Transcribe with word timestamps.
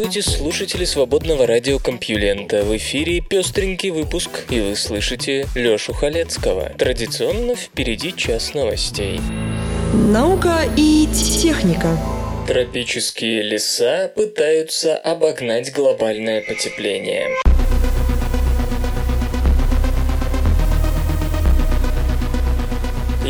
Здравствуйте, 0.00 0.38
слушатели 0.38 0.84
свободного 0.86 1.46
радио 1.46 1.78
Компьюлента. 1.78 2.62
В 2.62 2.74
эфире 2.78 3.20
пестренький 3.20 3.90
выпуск, 3.90 4.30
и 4.48 4.58
вы 4.58 4.74
слышите 4.74 5.46
Лёшу 5.54 5.92
Халецкого. 5.92 6.70
Традиционно 6.78 7.54
впереди 7.54 8.16
час 8.16 8.54
новостей. 8.54 9.20
Наука 9.92 10.60
и 10.74 11.06
техника. 11.12 11.98
Тропические 12.48 13.42
леса 13.42 14.10
пытаются 14.16 14.96
обогнать 14.96 15.70
глобальное 15.70 16.40
потепление. 16.40 17.28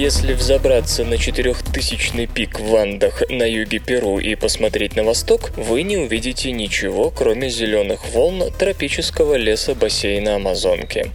Если 0.01 0.33
взобраться 0.33 1.05
на 1.05 1.19
четырехтысячный 1.19 2.27
пик 2.27 2.59
в 2.59 2.75
Андах 2.75 3.23
на 3.29 3.43
юге 3.43 3.81
Перу 3.81 4.19
и 4.19 4.35
посмотреть 4.35 4.97
на 4.97 5.05
восток, 5.05 5.51
вы 5.59 5.83
не 5.83 5.99
увидите 5.99 6.53
ничего, 6.53 7.11
кроме 7.11 7.51
зеленых 7.51 8.09
волн 8.09 8.51
тропического 8.51 9.35
леса 9.35 9.75
бассейна 9.75 10.37
Амазонки. 10.37 11.11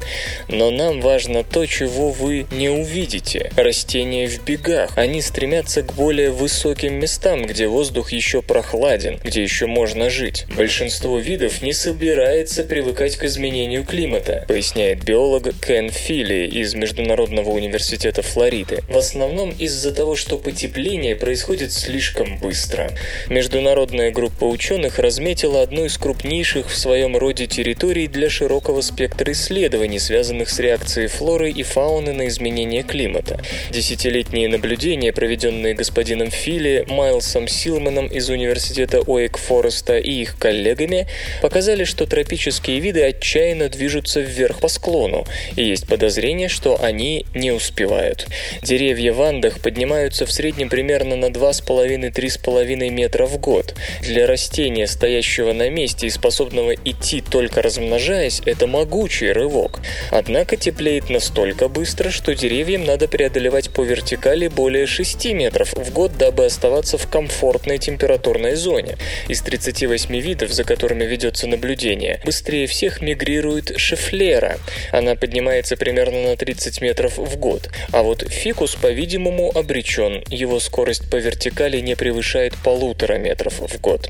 Но 0.49 0.69
нам 0.69 1.01
важно 1.01 1.43
то, 1.43 1.65
чего 1.65 2.11
вы 2.11 2.45
не 2.51 2.69
увидите. 2.69 3.51
Растения 3.55 4.27
в 4.27 4.45
бегах. 4.45 4.95
Они 4.95 5.19
стремятся 5.23 5.81
к 5.81 5.93
более 5.93 6.29
высоким 6.29 6.99
местам, 6.99 7.47
где 7.47 7.65
воздух 7.65 8.11
еще 8.11 8.43
прохладен, 8.43 9.19
где 9.23 9.41
еще 9.41 9.65
можно 9.65 10.11
жить. 10.11 10.45
Большинство 10.55 11.17
видов 11.17 11.63
не 11.63 11.73
собирается 11.73 12.63
привыкать 12.63 13.15
к 13.15 13.23
изменению 13.23 13.83
климата, 13.83 14.45
поясняет 14.47 15.03
биолог 15.03 15.47
Кен 15.59 15.89
Филли 15.89 16.45
из 16.45 16.75
Международного 16.75 17.49
университета 17.49 18.21
Флориды. 18.21 18.74
В 18.89 18.97
основном 18.97 19.51
из-за 19.51 19.91
того, 19.93 20.15
что 20.15 20.37
потепление 20.37 21.15
происходит 21.15 21.71
слишком 21.71 22.37
быстро. 22.37 22.91
Международная 23.29 24.11
группа 24.11 24.45
ученых 24.45 24.99
разметила 24.99 25.61
одну 25.61 25.85
из 25.85 25.97
крупнейших 25.97 26.69
в 26.69 26.75
своем 26.75 27.17
роде 27.17 27.47
территорий 27.47 28.07
для 28.07 28.29
широкого 28.29 28.81
спектра 28.81 29.31
исследований, 29.31 29.99
связанных 29.99 30.49
с 30.49 30.59
реакцией 30.59 31.07
флоры 31.07 31.51
и 31.51 31.63
фауны 31.63 32.13
на 32.13 32.27
изменение 32.27 32.83
климата. 32.83 33.41
Десятилетние 33.71 34.47
наблюдения, 34.47 35.11
проведенные 35.11 35.73
господином 35.73 36.31
Филли, 36.31 36.85
Майлсом 36.87 37.47
Силманом 37.47 38.07
из 38.07 38.29
университета 38.29 39.01
Уэйк 39.01 39.37
Фореста 39.37 39.97
и 39.97 40.11
их 40.11 40.37
коллегами, 40.37 41.07
показали, 41.41 41.83
что 41.83 42.05
тропические 42.05 42.79
виды 42.79 43.03
отчаянно 43.03 43.69
движутся 43.69 44.19
вверх 44.19 44.59
по 44.59 44.67
склону, 44.67 45.25
и 45.55 45.63
есть 45.63 45.87
подозрение, 45.87 46.49
что 46.49 46.81
они 46.81 47.25
не 47.33 47.51
успевают. 47.51 48.27
Деревья 48.65 49.13
в 49.13 49.21
Андах 49.21 49.59
поднимаются 49.59 50.25
в 50.25 50.31
среднем 50.31 50.69
примерно 50.69 51.15
на 51.15 51.25
2,5-3,5 51.25 52.89
метра 52.89 53.27
в 53.27 53.37
год. 53.37 53.75
Для 54.01 54.25
растения, 54.25 54.87
стоящего 54.87 55.53
на 55.53 55.69
месте 55.69 56.07
и 56.07 56.09
способного 56.09 56.73
идти 56.73 57.21
только 57.21 57.61
размножаясь, 57.61 58.41
это 58.43 58.65
могучий 58.65 59.31
рывок. 59.31 59.81
Однако 60.09 60.57
теплеет 60.57 61.11
настолько 61.11 61.67
быстро, 61.67 62.09
что 62.09 62.33
деревьям 62.33 62.85
надо 62.85 63.07
преодолевать 63.07 63.69
по 63.69 63.83
вертикали 63.83 64.47
более 64.47 64.87
6 64.87 65.25
метров 65.33 65.73
в 65.73 65.93
год, 65.93 66.17
дабы 66.17 66.45
оставаться 66.45 66.97
в 66.97 67.07
комфортной 67.07 67.77
температурной 67.77 68.55
зоне. 68.55 68.97
Из 69.27 69.43
38 69.43 70.19
видов, 70.19 70.51
за 70.51 70.63
которыми 70.63 71.05
ведется 71.05 71.45
наблюдение, 71.45 72.19
быстрее 72.25 72.65
всех 72.65 73.03
мигрирует 73.03 73.77
шефлера. 73.77 74.57
Она 74.91 75.13
поднимается 75.13 75.77
примерно 75.77 76.29
на 76.29 76.35
30 76.35 76.81
метров 76.81 77.19
в 77.19 77.37
год. 77.37 77.69
А 77.91 78.01
вот 78.01 78.23
фикус, 78.45 78.75
по-видимому, 78.75 79.51
обречен. 79.57 80.23
Его 80.29 80.59
скорость 80.59 81.09
по 81.09 81.15
вертикали 81.15 81.79
не 81.79 81.95
превышает 81.95 82.53
полутора 82.63 83.17
метров 83.17 83.59
в 83.59 83.81
год. 83.81 84.07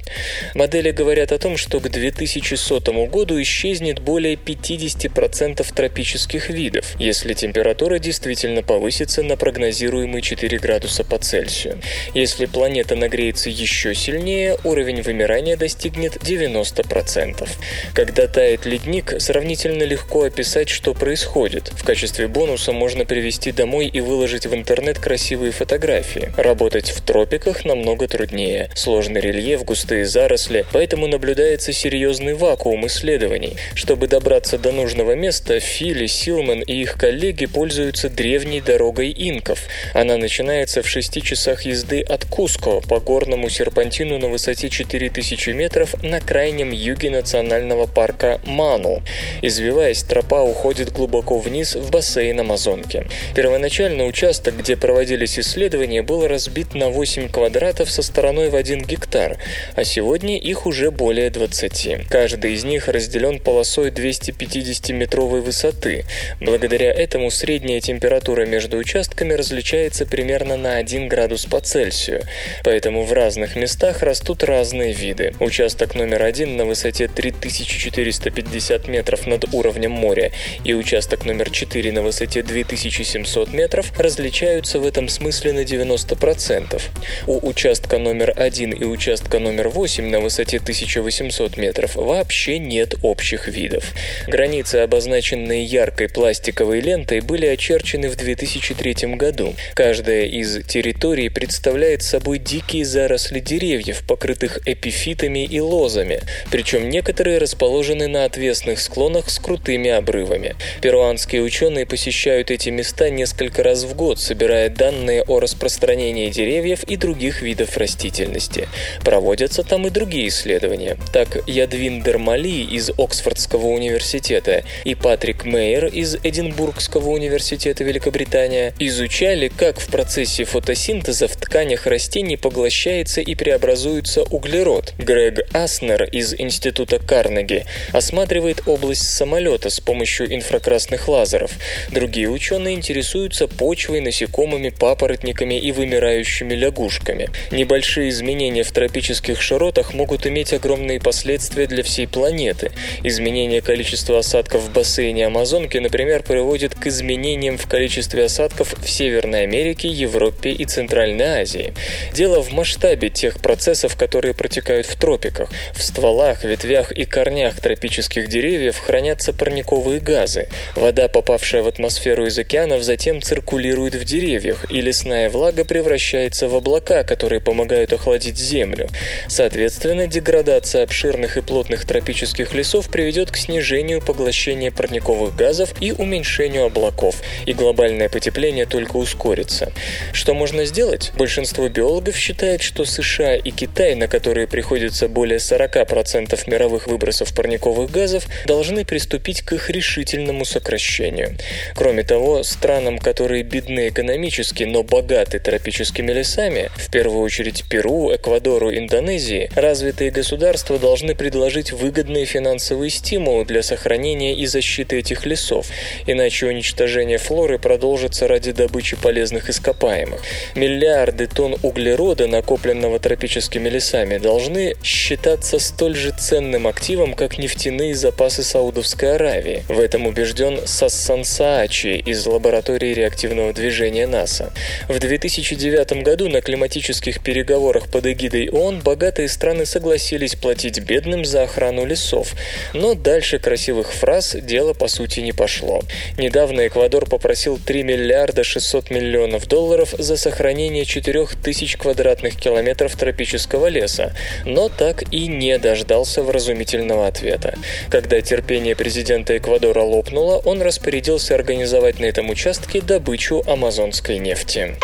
Модели 0.54 0.92
говорят 0.92 1.32
о 1.32 1.40
том, 1.40 1.56
что 1.56 1.80
к 1.80 1.88
2100 1.90 3.06
году 3.06 3.42
исчезнет 3.42 4.00
более 4.00 4.36
50% 4.36 5.66
тропических 5.74 6.50
видов, 6.50 7.00
если 7.00 7.34
температура 7.34 7.98
действительно 7.98 8.62
повысится 8.62 9.24
на 9.24 9.38
прогнозируемые 9.38 10.22
4 10.22 10.60
градуса 10.60 11.06
по 11.06 11.18
Цельсию. 11.18 11.80
Если 12.14 12.46
планета 12.46 12.98
нагреется 12.98 13.50
еще 13.50 13.96
сильнее, 13.96 14.58
уровень 14.66 15.02
вымирания 15.02 15.56
достигнет 15.56 16.18
90%. 16.18 17.48
Когда 17.94 18.28
тает 18.28 18.66
ледник, 18.66 19.14
сравнительно 19.18 19.84
легко 19.84 20.24
описать, 20.24 20.68
что 20.68 20.94
происходит. 20.94 21.70
В 21.70 21.86
качестве 21.86 22.28
бонуса 22.28 22.74
можно 22.74 23.06
привезти 23.06 23.54
домой 23.54 23.88
и 23.88 24.02
выложить 24.02 24.25
в 24.26 24.56
интернет 24.56 24.98
красивые 24.98 25.52
фотографии. 25.52 26.32
Работать 26.36 26.90
в 26.90 27.00
тропиках 27.02 27.64
намного 27.64 28.08
труднее. 28.08 28.72
Сложный 28.74 29.22
рельеф, 29.22 29.64
густые 29.64 30.06
заросли, 30.06 30.66
поэтому 30.74 31.06
наблюдается 31.06 31.72
серьезный 31.74 32.34
вакуум 32.34 32.88
исследований. 32.88 33.58
Чтобы 33.76 34.08
добраться 34.08 34.58
до 34.58 34.72
нужного 34.72 35.12
места, 35.12 35.60
Фили, 35.60 36.08
Силман 36.08 36.62
и 36.62 36.74
их 36.74 36.98
коллеги 36.98 37.46
пользуются 37.46 38.10
древней 38.10 38.62
дорогой 38.62 39.14
инков. 39.16 39.60
Она 39.94 40.18
начинается 40.18 40.82
в 40.82 40.88
6 40.88 41.22
часах 41.22 41.62
езды 41.62 42.02
от 42.02 42.26
Куско 42.26 42.82
по 42.82 43.00
горному 43.00 43.50
серпантину 43.50 44.18
на 44.18 44.28
высоте 44.28 44.70
4000 44.70 45.52
метров 45.52 46.02
на 46.02 46.20
крайнем 46.20 46.72
юге 46.72 47.12
национального 47.12 47.86
парка 47.86 48.42
Ману. 48.46 49.04
Извиваясь, 49.44 50.02
тропа 50.02 50.42
уходит 50.42 50.92
глубоко 50.92 51.38
вниз 51.38 51.76
в 51.76 51.92
бассейн 51.92 52.40
Амазонки. 52.40 53.06
Первоначально 53.36 54.08
участок, 54.16 54.56
где 54.58 54.78
проводились 54.78 55.38
исследования, 55.38 56.02
был 56.02 56.26
разбит 56.26 56.74
на 56.74 56.88
8 56.88 57.28
квадратов 57.28 57.92
со 57.92 58.02
стороной 58.02 58.50
в 58.50 58.56
1 58.56 58.86
гектар, 58.86 59.38
а 59.76 59.84
сегодня 59.84 60.40
их 60.40 60.66
уже 60.66 60.90
более 60.90 61.30
20. 61.30 62.08
Каждый 62.10 62.54
из 62.54 62.64
них 62.64 62.88
разделен 62.88 63.40
полосой 63.40 63.90
250-метровой 63.90 65.42
высоты. 65.42 66.06
Благодаря 66.40 66.94
этому 66.94 67.30
средняя 67.30 67.82
температура 67.82 68.46
между 68.46 68.78
участками 68.78 69.34
различается 69.34 70.06
примерно 70.06 70.56
на 70.56 70.78
1 70.78 71.10
градус 71.10 71.46
по 71.46 71.60
Цельсию, 71.60 72.24
поэтому 72.64 73.04
в 73.04 73.12
разных 73.12 73.58
местах 73.58 74.02
растут 74.02 74.46
разные 74.46 74.94
виды. 74.94 75.34
Участок 75.42 75.94
номер 75.94 76.24
один 76.24 76.56
на 76.56 76.64
высоте 76.64 77.10
3450 77.10 78.88
метров 78.88 79.28
над 79.28 79.54
уровнем 79.54 79.92
моря 79.92 80.32
и 80.64 80.74
участок 80.74 81.26
номер 81.26 81.50
4 81.50 81.92
на 81.92 82.02
высоте 82.02 82.44
2700 82.44 83.52
метров 83.52 83.92
различаются 84.06 84.78
в 84.80 84.86
этом 84.86 85.10
смысле 85.10 85.54
на 85.54 85.62
90%. 85.62 86.80
У 87.26 87.48
участка 87.48 87.98
номер 87.98 88.34
1 88.36 88.72
и 88.72 88.86
участка 88.86 89.40
номер 89.40 89.70
8 89.70 90.08
на 90.12 90.20
высоте 90.20 90.58
1800 90.58 91.58
метров 91.58 91.96
вообще 91.96 92.60
нет 92.60 92.94
общих 93.02 93.48
видов. 93.48 93.94
Границы, 94.28 94.76
обозначенные 94.76 95.64
яркой 95.64 96.08
пластиковой 96.10 96.82
лентой, 96.82 97.22
были 97.22 97.48
очерчены 97.48 98.10
в 98.10 98.16
2003 98.16 99.16
году. 99.16 99.56
Каждая 99.74 100.26
из 100.26 100.64
территорий 100.68 101.30
представляет 101.30 102.04
собой 102.04 102.38
дикие 102.38 102.86
заросли 102.86 103.40
деревьев, 103.40 104.04
покрытых 104.08 104.60
эпифитами 104.68 105.46
и 105.46 105.60
лозами, 105.60 106.22
причем 106.52 106.90
некоторые 106.90 107.40
расположены 107.40 108.08
на 108.08 108.26
отвесных 108.26 108.80
склонах 108.80 109.32
с 109.32 109.40
крутыми 109.40 109.90
обрывами. 109.90 110.56
Перуанские 110.82 111.42
ученые 111.42 111.88
посещают 111.88 112.52
эти 112.52 112.70
места 112.70 113.10
несколько 113.10 113.64
раз 113.64 113.84
в 113.84 113.95
год, 113.96 114.20
собирая 114.20 114.70
данные 114.70 115.24
о 115.24 115.40
распространении 115.40 116.30
деревьев 116.30 116.84
и 116.84 116.98
других 116.98 117.42
видов 117.42 117.78
растительности. 117.78 118.68
Проводятся 119.04 119.64
там 119.64 119.88
и 119.88 119.90
другие 119.90 120.28
исследования. 120.28 120.98
Так, 121.14 121.48
Ядвиндер 121.48 122.18
Мали 122.18 122.64
из 122.64 122.92
Оксфордского 122.98 123.68
университета 123.68 124.64
и 124.84 124.96
Патрик 124.96 125.46
Мейер 125.46 125.86
из 125.86 126.16
Эдинбургского 126.16 127.10
университета 127.10 127.84
Великобритания 127.84 128.74
изучали, 128.80 129.48
как 129.48 129.80
в 129.80 129.88
процессе 129.88 130.44
фотосинтеза 130.44 131.28
в 131.28 131.36
тканях 131.36 131.88
растений 131.88 132.38
поглощается 132.38 133.22
и 133.22 133.36
преобразуется 133.36 134.24
углерод. 134.24 134.94
Грег 134.98 135.48
Аснер 135.54 136.04
из 136.04 136.34
Института 136.34 137.00
Карнеги 137.00 137.66
осматривает 137.92 138.64
область 138.68 139.10
самолета 139.10 139.70
с 139.70 139.80
помощью 139.80 140.34
инфракрасных 140.34 141.08
лазеров. 141.08 141.52
Другие 141.90 142.30
ученые 142.30 142.76
интересуются 142.76 143.48
почвой 143.48 143.85
почвой, 143.86 144.02
насекомыми, 144.02 144.70
папоротниками 144.70 145.60
и 145.60 145.72
вымирающими 145.72 146.56
лягушками. 146.56 147.30
Небольшие 147.52 148.10
изменения 148.10 148.64
в 148.64 148.72
тропических 148.72 149.40
широтах 149.40 149.94
могут 149.94 150.26
иметь 150.26 150.54
огромные 150.54 151.00
последствия 151.00 151.68
для 151.68 151.84
всей 151.84 152.08
планеты. 152.08 152.72
Изменение 153.04 153.62
количества 153.62 154.20
осадков 154.20 154.64
в 154.64 154.74
бассейне 154.74 155.28
Амазонки, 155.28 155.78
например, 155.78 156.24
приводит 156.24 156.74
к 156.74 156.88
изменениям 156.88 157.60
в 157.60 157.68
количестве 157.68 158.26
осадков 158.26 158.74
в 158.74 158.90
Северной 158.90 159.44
Америке, 159.44 159.88
Европе 159.88 160.50
и 160.50 160.66
Центральной 160.66 161.42
Азии. 161.42 161.74
Дело 162.12 162.42
в 162.42 162.52
масштабе 162.52 163.10
тех 163.10 163.40
процессов, 163.40 163.96
которые 163.96 164.34
протекают 164.34 164.88
в 164.88 164.96
тропиках. 164.96 165.52
В 165.74 165.84
стволах, 165.84 166.44
ветвях 166.44 166.92
и 166.92 167.06
корнях 167.06 167.60
тропических 167.60 168.30
деревьев 168.30 168.80
хранятся 168.80 169.32
парниковые 169.32 170.00
газы. 170.00 170.48
Вода, 170.76 171.08
попавшая 171.08 171.62
в 171.62 171.68
атмосферу 171.68 172.26
из 172.26 172.40
океанов, 172.40 172.82
затем 172.82 173.22
циркулирует 173.22 173.75
в 173.76 174.06
деревьях, 174.06 174.66
и 174.72 174.82
лесная 174.82 175.30
влага 175.30 175.66
превращается 175.66 176.48
в 176.48 176.56
облака, 176.56 177.04
которые 177.04 177.42
помогают 177.42 177.94
охладить 177.94 178.38
землю. 178.38 178.90
Соответственно, 179.28 180.08
деградация 180.08 180.84
обширных 180.84 181.38
и 181.38 181.42
плотных 181.42 181.86
тропических 181.86 182.54
лесов 182.54 182.90
приведет 182.90 183.32
к 183.32 183.38
снижению 183.38 184.02
поглощения 184.02 184.72
парниковых 184.72 185.36
газов 185.36 185.74
и 185.82 185.92
уменьшению 185.92 186.66
облаков, 186.66 187.22
и 187.46 187.54
глобальное 187.54 188.10
потепление 188.10 188.66
только 188.66 188.96
ускорится. 188.96 189.72
Что 190.14 190.34
можно 190.34 190.66
сделать? 190.66 191.12
Большинство 191.18 191.68
биологов 191.68 192.16
считает, 192.16 192.62
что 192.62 192.86
США 192.86 193.36
и 193.36 193.52
Китай, 193.52 193.96
на 193.96 194.08
которые 194.08 194.48
приходится 194.48 195.08
более 195.08 195.40
40% 195.40 196.50
мировых 196.50 196.88
выбросов 196.88 197.36
парниковых 197.36 197.92
газов, 197.92 198.26
должны 198.46 198.86
приступить 198.86 199.42
к 199.42 199.54
их 199.54 199.70
решительному 199.70 200.46
сокращению. 200.46 201.38
Кроме 201.76 202.04
того, 202.04 202.44
странам, 202.44 203.00
которые 203.00 203.44
бедны 203.44 203.65
экономически, 203.70 204.64
но 204.64 204.84
богаты 204.84 205.40
тропическими 205.40 206.12
лесами, 206.12 206.70
в 206.76 206.90
первую 206.90 207.22
очередь 207.22 207.64
Перу, 207.70 208.14
Эквадору, 208.14 208.74
Индонезии, 208.76 209.50
развитые 209.56 210.12
государства 210.12 210.78
должны 210.78 211.16
предложить 211.16 211.72
выгодные 211.72 212.26
финансовые 212.26 212.90
стимулы 212.90 213.46
для 213.46 213.64
сохранения 213.64 214.36
и 214.36 214.46
защиты 214.46 215.00
этих 215.00 215.26
лесов, 215.26 215.68
иначе 216.06 216.48
уничтожение 216.48 217.18
флоры 217.18 217.60
продолжится 217.60 218.28
ради 218.28 218.52
добычи 218.52 218.96
полезных 218.96 219.50
ископаемых. 219.50 220.22
Миллиарды 220.56 221.28
тонн 221.28 221.58
углерода, 221.64 222.28
накопленного 222.28 223.00
тропическими 223.00 223.70
лесами, 223.70 224.18
должны 224.18 224.76
считаться 224.84 225.60
столь 225.60 225.96
же 225.96 226.12
ценным 226.12 226.68
активом, 226.68 227.14
как 227.14 227.38
нефтяные 227.38 227.96
запасы 227.96 228.44
Саудовской 228.44 229.16
Аравии. 229.16 229.64
В 229.68 229.80
этом 229.80 230.08
убежден 230.08 230.60
Сассан 230.66 231.24
Саачи 231.24 232.02
из 232.06 232.26
лаборатории 232.26 232.94
реактивного 232.94 233.45
движения 233.54 234.08
НАСА. 234.08 234.52
В 234.88 235.00
2009 235.00 236.04
году 236.04 236.30
на 236.30 236.42
климатических 236.42 237.22
переговорах 237.22 237.90
под 237.90 238.06
эгидой 238.08 238.50
ООН 238.50 238.82
богатые 238.82 239.28
страны 239.30 239.66
согласились 239.66 240.36
платить 240.36 240.80
бедным 240.80 241.26
за 241.26 241.44
охрану 241.44 241.86
лесов. 241.86 242.34
Но 242.74 242.94
дальше 242.94 243.40
красивых 243.40 243.92
фраз 243.92 244.36
дело 244.36 244.74
по 244.74 244.88
сути 244.88 245.20
не 245.20 245.32
пошло. 245.32 245.82
Недавно 246.18 246.68
Эквадор 246.68 247.08
попросил 247.08 247.58
3 247.58 247.84
миллиарда 247.84 248.44
600 248.44 248.90
миллионов 248.90 249.48
долларов 249.48 249.94
за 249.98 250.18
сохранение 250.18 250.86
4000 250.86 251.78
квадратных 251.78 252.36
километров 252.36 252.96
тропического 252.96 253.68
леса, 253.68 254.14
но 254.46 254.70
так 254.70 255.04
и 255.14 255.28
не 255.28 255.58
дождался 255.58 256.24
вразумительного 256.24 257.08
ответа. 257.08 257.58
Когда 257.90 258.22
терпение 258.22 258.76
президента 258.76 259.38
Эквадора 259.38 259.82
лопнуло, 259.82 260.42
он 260.46 260.62
распорядился 260.62 261.36
организовать 261.36 262.00
на 262.00 262.06
этом 262.06 262.30
участке 262.30 262.82
добычу 262.82 263.35
амазонской 263.48 264.20
нефти. 264.20 264.76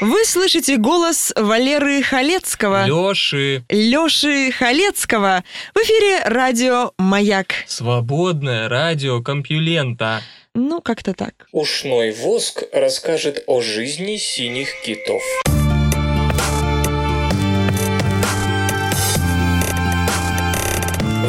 Вы 0.00 0.24
слышите 0.24 0.78
голос 0.78 1.30
Валеры 1.36 2.00
Халецкого. 2.02 2.86
Лёши. 2.86 3.64
Лёши 3.68 4.50
Халецкого. 4.50 5.44
В 5.74 5.78
эфире 5.78 6.22
радио 6.24 6.92
«Маяк». 6.96 7.48
Свободное 7.66 8.70
радио 8.70 9.22
Компьюлента. 9.22 10.22
Ну, 10.54 10.80
как-то 10.80 11.12
так. 11.12 11.46
Ушной 11.52 12.12
воск 12.12 12.62
расскажет 12.72 13.44
о 13.46 13.60
жизни 13.60 14.16
синих 14.16 14.68
китов. 14.82 15.22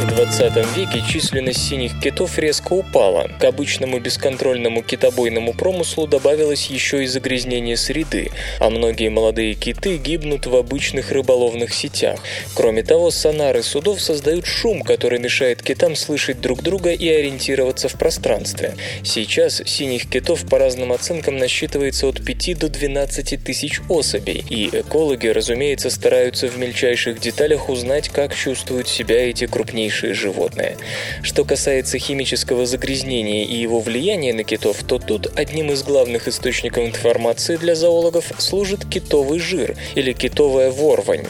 В 0.01 0.07
20 0.07 0.75
веке 0.75 1.03
численность 1.07 1.69
синих 1.69 2.00
китов 2.00 2.39
резко 2.39 2.74
упала. 2.74 3.30
К 3.39 3.44
обычному 3.44 4.00
бесконтрольному 4.00 4.81
китобойному 4.81 5.53
промыслу 5.53 6.07
добавилось 6.07 6.65
еще 6.71 7.03
и 7.03 7.06
загрязнение 7.06 7.77
среды, 7.77 8.31
а 8.59 8.71
многие 8.71 9.09
молодые 9.09 9.53
киты 9.53 9.98
гибнут 9.98 10.48
в 10.48 10.56
обычных 10.56 11.12
рыболовных 11.12 11.71
сетях. 11.71 12.19
Кроме 12.56 12.81
того, 12.81 13.12
сонары 13.12 13.62
судов 13.62 14.01
создают 14.01 14.48
шум, 14.48 14.81
который 14.81 15.19
мешает 15.19 15.62
китам 15.62 15.95
слышать 15.95 16.42
друг 16.42 16.63
друга 16.63 16.94
и 16.94 17.07
ориентироваться 17.07 17.88
в 17.88 17.94
пространстве. 17.94 18.74
Сейчас 19.03 19.62
синих 19.68 20.09
китов 20.09 20.50
по 20.50 20.57
разным 20.57 20.94
оценкам 20.94 21.38
насчитывается 21.38 22.07
от 22.07 22.25
5 22.25 22.57
до 22.57 22.69
12 22.69 23.44
тысяч 23.44 23.80
особей, 23.88 24.44
и 24.50 24.68
экологи, 24.80 25.27
разумеется, 25.27 25.92
стараются 25.92 26.48
в 26.48 26.57
мельчайших 26.57 27.19
деталях 27.19 27.69
узнать, 27.69 28.09
как 28.09 28.36
чувствуют 28.36 28.88
себя 28.88 29.30
эти 29.30 29.45
крупнейшие 29.45 29.91
животные. 29.92 30.78
Что 31.22 31.44
касается 31.44 31.98
химического 31.98 32.66
загрязнения 32.66 33.46
и 33.46 33.56
его 33.56 33.80
влияния 33.80 34.34
на 34.34 34.44
китов, 34.44 34.84
то 34.84 35.00
тут 35.00 35.32
одним 35.36 35.72
из 35.72 35.84
главных 35.84 36.28
источников 36.28 36.86
информации 36.86 37.58
для 37.58 37.76
зоологов 37.76 38.32
служит 38.38 38.86
китовый 38.86 39.40
жир 39.40 39.76
или 39.96 40.14
китовая 40.14 40.72
ворвань. 40.72 41.26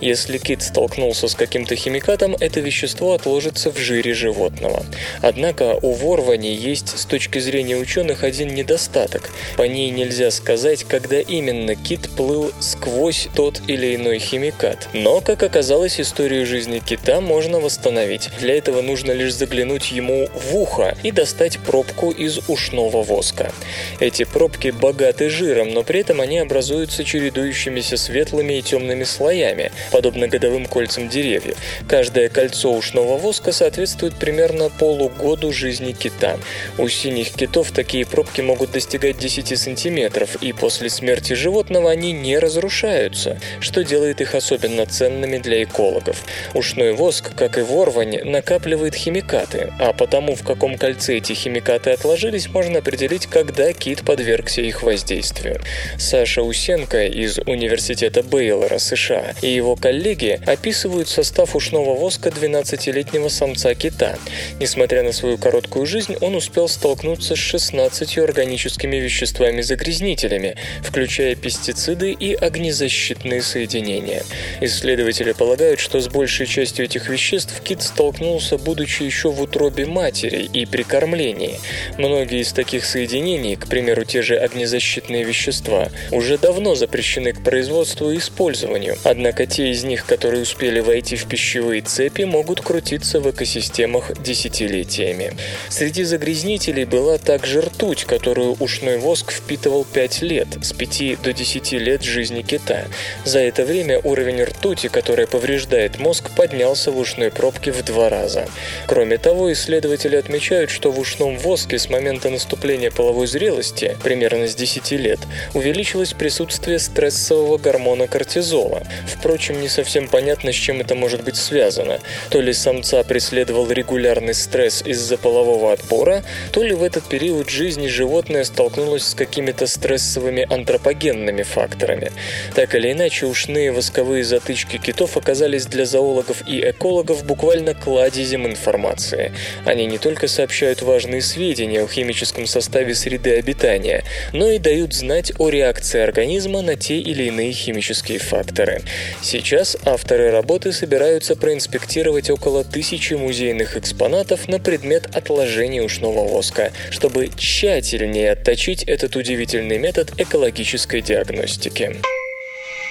Если 0.00 0.38
кит 0.38 0.62
столкнулся 0.62 1.28
с 1.28 1.34
каким-то 1.34 1.76
химикатом, 1.76 2.36
это 2.40 2.60
вещество 2.60 3.12
отложится 3.12 3.70
в 3.70 3.78
жире 3.78 4.14
животного. 4.14 4.84
Однако 5.22 5.78
у 5.82 5.92
ворвани 5.92 6.54
есть 6.54 6.98
с 6.98 7.04
точки 7.04 7.38
зрения 7.38 7.76
ученых 7.76 8.24
один 8.24 8.54
недостаток. 8.54 9.30
По 9.56 9.62
ней 9.62 9.90
нельзя 9.90 10.30
сказать, 10.30 10.84
когда 10.84 11.20
именно 11.20 11.74
кит 11.74 12.08
плыл 12.16 12.52
сквозь 12.60 13.28
тот 13.34 13.60
или 13.66 13.94
иной 13.96 14.18
химикат. 14.18 14.88
Но, 14.92 15.20
как 15.20 15.42
оказалось, 15.42 16.00
историю 16.00 16.46
жизни 16.46 16.78
кита 16.78 17.20
можно 17.20 17.60
восстановить. 17.60 18.05
Для 18.40 18.56
этого 18.56 18.82
нужно 18.82 19.12
лишь 19.12 19.34
заглянуть 19.34 19.90
ему 19.90 20.28
в 20.34 20.56
ухо 20.56 20.96
и 21.02 21.10
достать 21.10 21.58
пробку 21.58 22.10
из 22.10 22.38
ушного 22.48 23.02
воска. 23.02 23.52
Эти 24.00 24.24
пробки 24.24 24.68
богаты 24.68 25.28
жиром, 25.30 25.70
но 25.70 25.82
при 25.82 26.00
этом 26.00 26.20
они 26.20 26.38
образуются 26.38 27.04
чередующимися 27.04 27.96
светлыми 27.96 28.58
и 28.58 28.62
темными 28.62 29.04
слоями, 29.04 29.72
подобно 29.90 30.28
годовым 30.28 30.66
кольцам 30.66 31.08
деревьев. 31.08 31.56
Каждое 31.88 32.28
кольцо 32.28 32.72
ушного 32.72 33.16
воска 33.16 33.52
соответствует 33.52 34.14
примерно 34.16 34.70
полугоду 34.70 35.52
жизни 35.52 35.92
кита. 35.92 36.38
У 36.78 36.88
синих 36.88 37.32
китов 37.32 37.72
такие 37.72 38.06
пробки 38.06 38.40
могут 38.40 38.70
достигать 38.72 39.18
10 39.18 39.58
сантиметров, 39.58 40.36
и 40.40 40.52
после 40.52 40.90
смерти 40.90 41.32
животного 41.32 41.90
они 41.90 42.12
не 42.12 42.38
разрушаются, 42.38 43.40
что 43.60 43.84
делает 43.84 44.20
их 44.20 44.34
особенно 44.34 44.86
ценными 44.86 45.38
для 45.38 45.64
экологов. 45.64 46.24
Ушной 46.54 46.92
воск, 46.92 47.34
как 47.34 47.58
и 47.58 47.62
ворвань, 47.96 48.20
накапливает 48.24 48.94
химикаты, 48.94 49.72
а 49.78 49.92
потому 49.92 50.34
в 50.34 50.44
каком 50.44 50.76
кольце 50.76 51.16
эти 51.16 51.32
химикаты 51.32 51.90
отложились, 51.90 52.48
можно 52.48 52.78
определить, 52.78 53.26
когда 53.26 53.72
кит 53.72 54.02
подвергся 54.04 54.60
их 54.60 54.82
воздействию. 54.82 55.60
Саша 55.98 56.42
Усенко 56.42 57.06
из 57.06 57.38
Университета 57.38 58.22
Бейлора, 58.22 58.78
США, 58.78 59.34
и 59.42 59.48
его 59.48 59.76
коллеги 59.76 60.40
описывают 60.46 61.08
состав 61.08 61.56
ушного 61.56 61.94
воска 61.94 62.28
12-летнего 62.28 63.28
самца 63.28 63.74
кита. 63.74 64.18
Несмотря 64.60 65.02
на 65.02 65.12
свою 65.12 65.38
короткую 65.38 65.86
жизнь, 65.86 66.16
он 66.20 66.34
успел 66.34 66.68
столкнуться 66.68 67.34
с 67.34 67.38
16 67.38 68.18
органическими 68.18 68.96
веществами-загрязнителями, 68.96 70.56
включая 70.82 71.34
пестициды 71.34 72.12
и 72.12 72.34
огнезащитные 72.34 73.42
соединения. 73.42 74.22
Исследователи 74.60 75.32
полагают, 75.32 75.80
что 75.80 76.00
с 76.00 76.08
большей 76.08 76.46
частью 76.46 76.84
этих 76.84 77.08
веществ 77.08 77.60
кит 77.62 77.85
столкнулся, 77.86 78.58
будучи 78.58 79.02
еще 79.02 79.30
в 79.30 79.40
утробе 79.40 79.86
матери 79.86 80.48
и 80.52 80.66
при 80.66 80.82
кормлении. 80.82 81.58
Многие 81.96 82.40
из 82.40 82.52
таких 82.52 82.84
соединений, 82.84 83.56
к 83.56 83.66
примеру, 83.66 84.04
те 84.04 84.22
же 84.22 84.36
огнезащитные 84.36 85.24
вещества, 85.24 85.88
уже 86.10 86.38
давно 86.38 86.74
запрещены 86.74 87.32
к 87.32 87.42
производству 87.42 88.10
и 88.10 88.18
использованию, 88.18 88.98
однако 89.04 89.46
те 89.46 89.70
из 89.70 89.84
них, 89.84 90.04
которые 90.04 90.42
успели 90.42 90.80
войти 90.80 91.16
в 91.16 91.26
пищевые 91.26 91.82
цепи, 91.82 92.22
могут 92.22 92.60
крутиться 92.60 93.20
в 93.20 93.30
экосистемах 93.30 94.20
десятилетиями. 94.22 95.32
Среди 95.68 96.04
загрязнителей 96.04 96.84
была 96.84 97.18
также 97.18 97.60
ртуть, 97.60 98.04
которую 98.04 98.56
ушной 98.60 98.98
воск 98.98 99.32
впитывал 99.32 99.84
5 99.84 100.22
лет, 100.22 100.48
с 100.62 100.72
5 100.72 101.22
до 101.22 101.32
10 101.32 101.72
лет 101.72 102.02
жизни 102.02 102.42
кита. 102.42 102.86
За 103.24 103.38
это 103.38 103.64
время 103.64 104.00
уровень 104.00 104.42
ртути, 104.42 104.88
которая 104.88 105.26
повреждает 105.26 105.98
мозг, 105.98 106.30
поднялся 106.34 106.90
в 106.90 106.98
ушной 106.98 107.30
пробке 107.30 107.70
в 107.76 107.84
два 107.84 108.08
раза. 108.08 108.48
Кроме 108.86 109.18
того, 109.18 109.52
исследователи 109.52 110.16
отмечают, 110.16 110.70
что 110.70 110.90
в 110.90 110.98
ушном 110.98 111.38
воске 111.38 111.78
с 111.78 111.88
момента 111.90 112.30
наступления 112.30 112.90
половой 112.90 113.26
зрелости, 113.26 113.96
примерно 114.02 114.48
с 114.48 114.54
10 114.54 114.92
лет, 114.92 115.20
увеличилось 115.54 116.12
присутствие 116.12 116.78
стрессового 116.78 117.58
гормона 117.58 118.06
кортизола. 118.06 118.82
Впрочем, 119.06 119.60
не 119.60 119.68
совсем 119.68 120.08
понятно, 120.08 120.52
с 120.52 120.56
чем 120.56 120.80
это 120.80 120.94
может 120.94 121.22
быть 121.22 121.36
связано. 121.36 122.00
То 122.30 122.40
ли 122.40 122.52
самца 122.52 123.02
преследовал 123.02 123.70
регулярный 123.70 124.34
стресс 124.34 124.82
из-за 124.82 125.18
полового 125.18 125.72
отбора, 125.72 126.24
то 126.52 126.62
ли 126.62 126.74
в 126.74 126.82
этот 126.82 127.04
период 127.04 127.50
жизни 127.50 127.88
животное 127.88 128.44
столкнулось 128.44 129.06
с 129.06 129.14
какими-то 129.14 129.66
стрессовыми 129.66 130.46
антропогенными 130.50 131.42
факторами. 131.42 132.12
Так 132.54 132.74
или 132.74 132.92
иначе, 132.92 133.26
ушные 133.26 133.72
восковые 133.72 134.24
затычки 134.24 134.78
китов 134.78 135.16
оказались 135.16 135.66
для 135.66 135.84
зоологов 135.84 136.42
и 136.48 136.60
экологов 136.70 137.24
буквально 137.24 137.55
кладезем 137.74 138.46
информации. 138.46 139.32
Они 139.64 139.86
не 139.86 139.98
только 139.98 140.28
сообщают 140.28 140.82
важные 140.82 141.22
сведения 141.22 141.82
о 141.82 141.88
химическом 141.88 142.46
составе 142.46 142.94
среды 142.94 143.36
обитания, 143.36 144.04
но 144.32 144.50
и 144.50 144.58
дают 144.58 144.94
знать 144.94 145.32
о 145.38 145.48
реакции 145.48 146.00
организма 146.00 146.62
на 146.62 146.76
те 146.76 146.98
или 146.98 147.24
иные 147.24 147.52
химические 147.52 148.18
факторы. 148.18 148.82
Сейчас 149.22 149.76
авторы 149.84 150.30
работы 150.30 150.72
собираются 150.72 151.36
проинспектировать 151.36 152.30
около 152.30 152.64
тысячи 152.64 153.14
музейных 153.14 153.76
экспонатов 153.76 154.48
на 154.48 154.58
предмет 154.58 155.14
отложения 155.14 155.82
ушного 155.82 156.26
воска, 156.26 156.72
чтобы 156.90 157.30
тщательнее 157.36 158.32
отточить 158.32 158.82
этот 158.84 159.16
удивительный 159.16 159.78
метод 159.78 160.12
экологической 160.18 161.00
диагностики. 161.00 161.96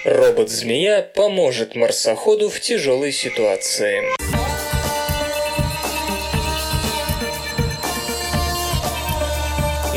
Робот-змея 0.05 1.01
поможет 1.01 1.75
марсоходу 1.75 2.49
в 2.49 2.59
тяжелой 2.59 3.11
ситуации. 3.11 4.34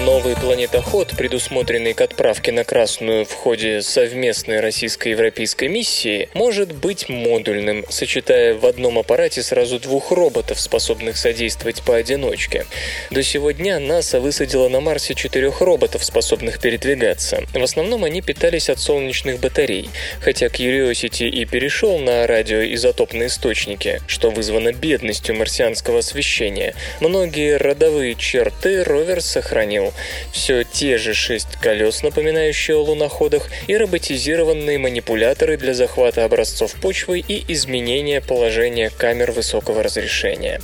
Новый 0.09 0.37
планетоход, 0.37 1.09
предусмотренный 1.19 1.93
к 1.93 2.01
отправке 2.01 2.51
на 2.51 2.65
Красную 2.65 3.27
в 3.27 3.33
ходе 3.35 3.83
совместной 3.83 4.61
российско-европейской 4.61 5.69
миссии, 5.69 6.31
может 6.33 6.75
быть 6.75 7.11
модульным, 7.11 7.85
сочетая 7.91 8.55
в 8.55 8.65
одном 8.65 8.99
аппарате 8.99 9.43
сразу 9.43 9.79
двух 9.79 10.11
роботов, 10.11 10.59
способных 10.59 11.19
содействовать 11.19 11.83
поодиночке. 11.83 12.65
До 13.11 13.23
сего 13.23 13.51
дня 13.51 13.79
НАСА 13.79 14.19
высадила 14.19 14.71
на 14.71 14.81
Марсе 14.81 15.15
четырех 15.15 15.61
роботов, 15.61 16.03
способных 16.03 16.59
передвигаться. 16.59 17.45
В 17.53 17.63
основном 17.63 18.03
они 18.03 18.23
питались 18.23 18.71
от 18.71 18.79
солнечных 18.79 19.41
батарей, 19.41 19.91
хотя 20.23 20.47
Curiosity 20.47 21.29
и 21.29 21.45
перешел 21.45 21.99
на 21.99 22.27
радиоизотопные 22.27 23.27
источники, 23.27 24.01
что 24.07 24.31
вызвано 24.31 24.73
бедностью 24.73 25.35
марсианского 25.35 25.99
освещения. 25.99 26.75
Многие 27.01 27.59
родовые 27.59 28.15
черты 28.15 28.85
ровер 28.85 29.21
сохранил, 29.21 29.93
все 30.33 30.65
те 30.65 30.99
же 30.99 31.15
шесть 31.15 31.57
колес, 31.61 32.03
напоминающие 32.03 32.77
о 32.77 32.83
луноходах, 32.83 33.49
и 33.67 33.77
роботизированные 33.77 34.79
манипуляторы 34.79 35.57
для 35.57 35.75
захвата 35.75 36.25
образцов 36.25 36.75
почвы 36.75 37.21
и 37.21 37.45
изменения 37.53 38.21
положения 38.21 38.91
камер 38.91 39.33
высокого 39.33 39.83
разрешения. 39.83 40.61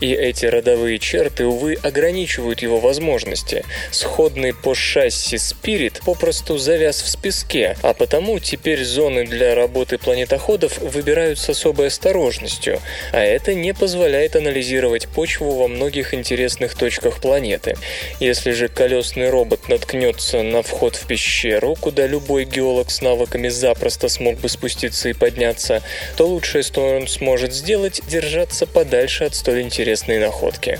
И 0.00 0.12
эти 0.12 0.46
родовые 0.46 0.98
черты, 0.98 1.46
увы, 1.46 1.78
ограничивают 1.82 2.62
его 2.62 2.78
возможности. 2.78 3.64
Сходный 3.90 4.54
по 4.54 4.74
шасси 4.74 5.36
Spirit 5.36 6.02
попросту 6.04 6.58
завяз 6.58 7.02
в 7.02 7.08
списке, 7.08 7.76
а 7.82 7.94
потому 7.94 8.38
теперь 8.38 8.84
зоны 8.84 9.24
для 9.24 9.54
работы 9.54 9.98
планетоходов 9.98 10.78
выбирают 10.78 11.38
с 11.38 11.48
особой 11.48 11.88
осторожностью, 11.88 12.80
а 13.12 13.20
это 13.20 13.54
не 13.54 13.74
позволяет 13.74 14.36
анализировать 14.36 15.08
почву 15.08 15.50
во 15.52 15.68
многих 15.68 16.14
интересных 16.14 16.74
точках 16.74 17.20
планеты. 17.20 17.76
Если 18.20 18.52
же 18.52 18.68
колесный 18.78 19.28
робот 19.28 19.68
наткнется 19.68 20.44
на 20.44 20.62
вход 20.62 20.94
в 20.94 21.08
пещеру, 21.08 21.74
куда 21.74 22.06
любой 22.06 22.44
геолог 22.44 22.92
с 22.92 23.02
навыками 23.02 23.48
запросто 23.48 24.08
смог 24.08 24.38
бы 24.38 24.48
спуститься 24.48 25.08
и 25.08 25.14
подняться, 25.14 25.82
то 26.16 26.28
лучшее, 26.28 26.62
что 26.62 26.86
он 26.86 27.08
сможет 27.08 27.52
сделать, 27.52 28.00
держаться 28.06 28.68
подальше 28.68 29.24
от 29.24 29.34
столь 29.34 29.62
интересной 29.62 30.20
находки. 30.20 30.78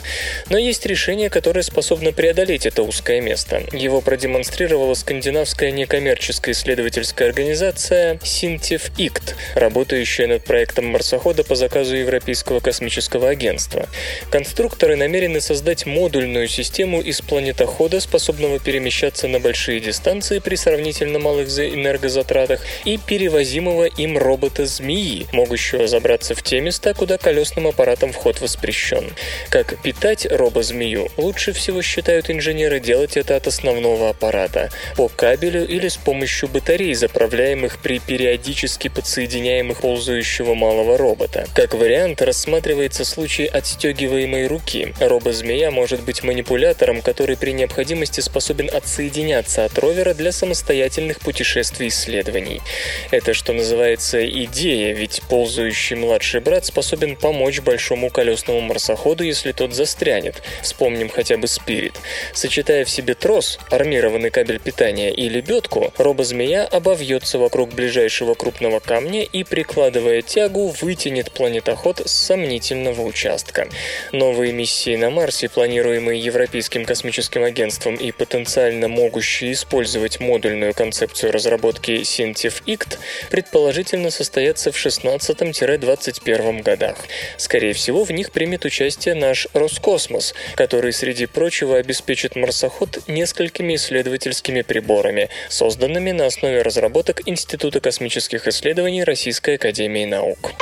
Но 0.48 0.58
есть 0.58 0.86
решение, 0.86 1.28
которое 1.28 1.62
способно 1.62 2.12
преодолеть 2.12 2.66
это 2.66 2.84
узкое 2.84 3.20
место. 3.20 3.64
Его 3.72 4.00
продемонстрировала 4.00 4.94
скандинавская 4.94 5.72
некоммерческая 5.72 6.54
исследовательская 6.54 7.26
организация 7.26 8.14
Sintef 8.22 8.92
Ict, 8.96 9.34
работающая 9.56 10.28
над 10.28 10.44
проектом 10.44 10.86
марсохода 10.86 11.42
по 11.42 11.56
заказу 11.56 11.96
Европейского 11.96 12.60
космического 12.60 13.28
агентства. 13.28 13.88
Конструкторы 14.30 14.94
намерены 14.94 15.40
создать 15.40 15.84
модульную 15.84 16.46
систему 16.46 17.00
из 17.00 17.20
планетохода 17.22 17.77
хода, 17.78 18.00
способного 18.00 18.58
перемещаться 18.58 19.28
на 19.28 19.38
большие 19.38 19.78
дистанции 19.78 20.40
при 20.40 20.56
сравнительно 20.56 21.20
малых 21.20 21.48
энергозатратах, 21.48 22.60
и 22.84 22.98
перевозимого 22.98 23.84
им 23.84 24.18
робота-змеи, 24.18 25.28
могущего 25.32 25.86
забраться 25.86 26.34
в 26.34 26.42
те 26.42 26.60
места, 26.60 26.92
куда 26.92 27.18
колесным 27.18 27.68
аппаратом 27.68 28.12
вход 28.12 28.40
воспрещен. 28.40 29.12
Как 29.48 29.80
питать 29.80 30.26
робо-змею, 30.26 31.06
лучше 31.16 31.52
всего 31.52 31.80
считают 31.80 32.30
инженеры 32.30 32.80
делать 32.80 33.16
это 33.16 33.36
от 33.36 33.46
основного 33.46 34.10
аппарата, 34.10 34.70
по 34.96 35.08
кабелю 35.08 35.64
или 35.64 35.86
с 35.86 35.98
помощью 35.98 36.48
батарей, 36.48 36.94
заправляемых 36.94 37.78
при 37.78 38.00
периодически 38.00 38.88
подсоединяемых 38.88 39.82
ползающего 39.82 40.54
малого 40.54 40.98
робота. 40.98 41.46
Как 41.54 41.74
вариант 41.74 42.22
рассматривается 42.22 43.04
случай 43.04 43.46
отстегиваемой 43.46 44.48
руки. 44.48 44.94
Робо-змея 44.98 45.70
может 45.70 46.02
быть 46.02 46.24
манипулятором, 46.24 47.02
который 47.02 47.36
при 47.36 47.52
необходимости 47.68 48.20
способен 48.20 48.70
отсоединяться 48.72 49.66
от 49.66 49.78
ровера 49.78 50.14
для 50.14 50.32
самостоятельных 50.32 51.20
путешествий 51.20 51.86
и 51.86 51.90
исследований. 51.90 52.62
Это, 53.10 53.34
что 53.34 53.52
называется, 53.52 54.26
идея, 54.26 54.94
ведь 54.94 55.20
ползающий 55.28 55.96
младший 55.96 56.40
брат 56.40 56.64
способен 56.64 57.14
помочь 57.14 57.60
большому 57.60 58.08
колесному 58.08 58.62
марсоходу, 58.62 59.22
если 59.22 59.52
тот 59.52 59.74
застрянет. 59.74 60.42
Вспомним 60.62 61.10
хотя 61.10 61.36
бы 61.36 61.46
Спирит. 61.46 61.92
Сочетая 62.32 62.86
в 62.86 62.90
себе 62.90 63.14
трос, 63.14 63.58
армированный 63.70 64.30
кабель 64.30 64.60
питания 64.60 65.10
и 65.10 65.28
лебедку, 65.28 65.92
робозмея 65.98 66.64
обовьется 66.64 67.38
вокруг 67.38 67.74
ближайшего 67.74 68.32
крупного 68.32 68.80
камня 68.80 69.24
и, 69.24 69.44
прикладывая 69.44 70.22
тягу, 70.22 70.74
вытянет 70.80 71.32
планетоход 71.32 72.00
с 72.06 72.12
сомнительного 72.12 73.02
участка. 73.02 73.68
Новые 74.12 74.52
миссии 74.52 74.96
на 74.96 75.10
Марсе, 75.10 75.50
планируемые 75.50 76.18
Европейским 76.18 76.86
космическим 76.86 77.44
агентством, 77.44 77.57
агентством 77.58 77.96
и 77.96 78.12
потенциально 78.12 78.86
могущие 78.86 79.52
использовать 79.52 80.20
модульную 80.20 80.74
концепцию 80.74 81.32
разработки 81.32 81.90
Syntef 82.02 82.62
ICT, 82.66 82.98
предположительно 83.30 84.10
состоятся 84.10 84.70
в 84.70 84.76
16-21 84.76 86.62
годах. 86.62 86.96
Скорее 87.36 87.72
всего, 87.72 88.04
в 88.04 88.12
них 88.12 88.30
примет 88.30 88.64
участие 88.64 89.16
наш 89.16 89.48
Роскосмос, 89.54 90.34
который, 90.54 90.92
среди 90.92 91.26
прочего, 91.26 91.78
обеспечит 91.78 92.36
марсоход 92.36 93.00
несколькими 93.08 93.74
исследовательскими 93.74 94.62
приборами, 94.62 95.28
созданными 95.48 96.12
на 96.12 96.26
основе 96.26 96.62
разработок 96.62 97.22
Института 97.26 97.80
космических 97.80 98.46
исследований 98.46 99.02
Российской 99.02 99.56
Академии 99.56 100.04
Наук. 100.04 100.52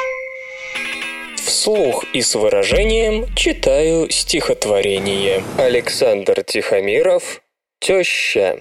Вслух 1.46 2.04
и 2.12 2.22
с 2.22 2.34
выражением 2.34 3.32
читаю 3.36 4.10
стихотворение. 4.10 5.44
Александр 5.56 6.42
Тихомиров 6.42 7.40
«Теща». 7.78 8.56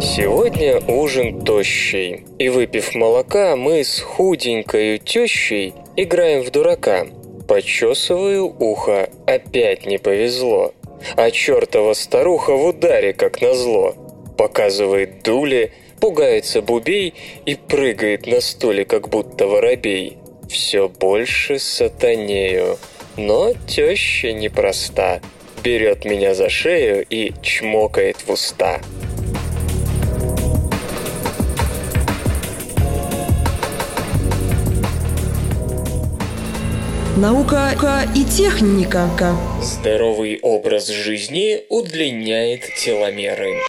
Сегодня 0.00 0.80
ужин 0.86 1.44
тощий, 1.44 2.24
и 2.38 2.48
выпив 2.48 2.94
молока, 2.94 3.56
мы 3.56 3.82
с 3.82 3.98
худенькою 3.98 5.00
тещей 5.00 5.74
играем 5.96 6.44
в 6.44 6.52
дурака. 6.52 7.08
Почесываю 7.48 8.54
ухо, 8.60 9.10
опять 9.26 9.84
не 9.84 9.98
повезло. 9.98 10.74
А 11.16 11.32
чертова 11.32 11.94
старуха 11.94 12.52
в 12.52 12.66
ударе, 12.66 13.12
как 13.12 13.42
назло. 13.42 13.96
Показывает 14.38 15.24
дули, 15.24 15.72
пугается 16.00 16.62
бубей 16.62 17.14
и 17.44 17.54
прыгает 17.54 18.26
на 18.26 18.40
стуле, 18.40 18.84
как 18.84 19.08
будто 19.08 19.46
воробей. 19.46 20.18
Все 20.48 20.88
больше 20.88 21.58
сатанею, 21.58 22.78
но 23.16 23.52
теща 23.66 24.32
непроста. 24.32 25.20
Берет 25.64 26.04
меня 26.04 26.34
за 26.34 26.48
шею 26.48 27.04
и 27.08 27.32
чмокает 27.42 28.16
в 28.26 28.30
уста. 28.30 28.80
Наука 37.16 37.72
и 38.14 38.24
техника. 38.24 39.08
Здоровый 39.62 40.38
образ 40.42 40.88
жизни 40.88 41.64
удлиняет 41.70 42.60
теломеры. 42.76 43.62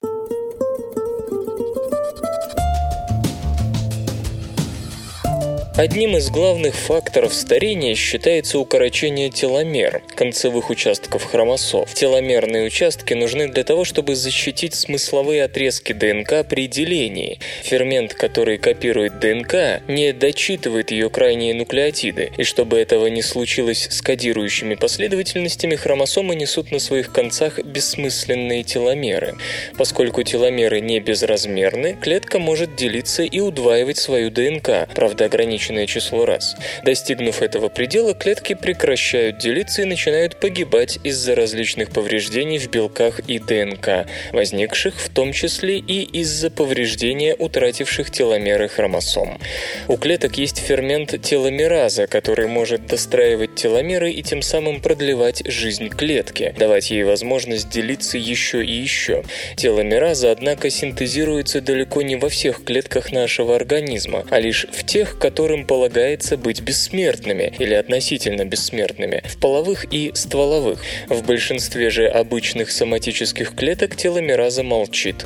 Одним 5.78 6.18
из 6.18 6.32
главных 6.32 6.74
факторов 6.74 7.36
старения 7.36 7.94
считается 7.94 8.58
укорочение 8.58 9.30
теломер, 9.30 10.02
концевых 10.16 10.72
участков 10.72 11.24
хромосом. 11.24 11.86
Теломерные 11.94 12.66
участки 12.66 13.14
нужны 13.14 13.48
для 13.48 13.64
того, 13.64 13.86
чтобы 13.86 14.16
защитить 14.16 14.74
смысловые 14.74 15.44
отрезки 15.44 15.94
ДНК 15.94 16.44
при 16.50 16.66
делении. 16.66 17.40
Фермент, 17.62 18.16
который 18.16 18.58
копирует 18.58 19.20
ДНК, 19.20 19.84
не 19.88 20.14
дочитывает 20.14 20.90
ее 20.90 21.12
крайние 21.12 21.54
нуклеотиды, 21.54 22.32
и 22.36 22.44
чтобы 22.44 22.80
этого 22.80 23.06
не 23.06 23.22
случилось 23.22 23.88
с 23.92 24.02
кодирующими 24.02 24.74
последовательностями, 24.74 25.76
хромосомы 25.76 26.34
несут 26.34 26.72
на 26.72 26.80
своих 26.80 27.12
концах 27.12 27.60
бессмысленные 27.64 28.64
теломеры. 28.64 29.36
Поскольку 29.78 30.24
теломеры 30.24 30.82
не 30.82 31.00
безразмерны, 31.00 31.96
клетка 32.02 32.40
может 32.40 32.76
делиться 32.76 33.22
и 33.22 33.40
удваивать 33.42 34.00
свою 34.00 34.32
ДНК, 34.32 34.90
правда 34.96 35.26
ограниченное 35.68 35.88
число 35.88 36.26
раз. 36.26 36.56
Достигнув 36.84 37.42
этого 37.42 37.70
предела, 37.70 38.14
клетки 38.14 38.54
прекращают 38.54 39.38
делиться 39.38 39.82
и 39.82 39.86
начинают 39.86 40.40
погибать 40.40 41.00
из-за 41.04 41.36
различных 41.36 41.90
повреждений 41.90 42.58
в 42.58 42.70
белках 42.70 43.20
и 43.28 43.40
ДНК, 43.40 44.08
возникших 44.32 44.96
в 44.96 45.10
том 45.10 45.34
числе 45.34 45.78
и 45.78 46.04
из-за 46.20 46.50
повреждения 46.50 47.36
утративших 47.36 48.12
теломеры 48.12 48.68
хромосом. 48.68 49.40
У 49.88 49.98
клеток 49.98 50.38
есть 50.38 50.58
фермент 50.58 51.22
теломераза, 51.22 52.08
который 52.08 52.48
может 52.48 52.88
достраивать 52.88 53.56
теломеры 53.56 54.12
и 54.12 54.24
тем 54.24 54.42
самым 54.42 54.82
продлевать 54.82 55.44
жизнь 55.46 55.90
клетки, 55.90 56.56
давать 56.58 56.92
ей 56.92 57.04
возможность 57.04 57.70
делиться 57.70 58.18
еще 58.18 58.64
и 58.64 58.72
еще. 58.72 59.24
Теломераза, 59.56 60.32
однако, 60.32 60.70
синтезируется 60.70 61.62
далеко 61.62 62.02
не 62.02 62.16
во 62.16 62.30
всех 62.30 62.64
клетках 62.64 63.12
нашего 63.12 63.56
организма, 63.56 64.26
а 64.30 64.40
лишь 64.40 64.66
в 64.72 64.86
тех, 64.86 65.18
которым 65.20 65.57
полагается 65.66 66.38
быть 66.38 66.62
бессмертными 66.62 67.54
или 67.60 67.74
относительно 67.74 68.46
бессмертными, 68.46 69.24
в 69.26 69.38
половых 69.38 69.86
и 69.92 70.12
стволовых. 70.14 70.82
В 71.10 71.26
большинстве 71.26 71.90
же 71.90 72.08
обычных 72.08 72.72
соматических 72.72 73.56
клеток 73.56 73.96
теломераза 73.96 74.64
молчит. 74.64 75.26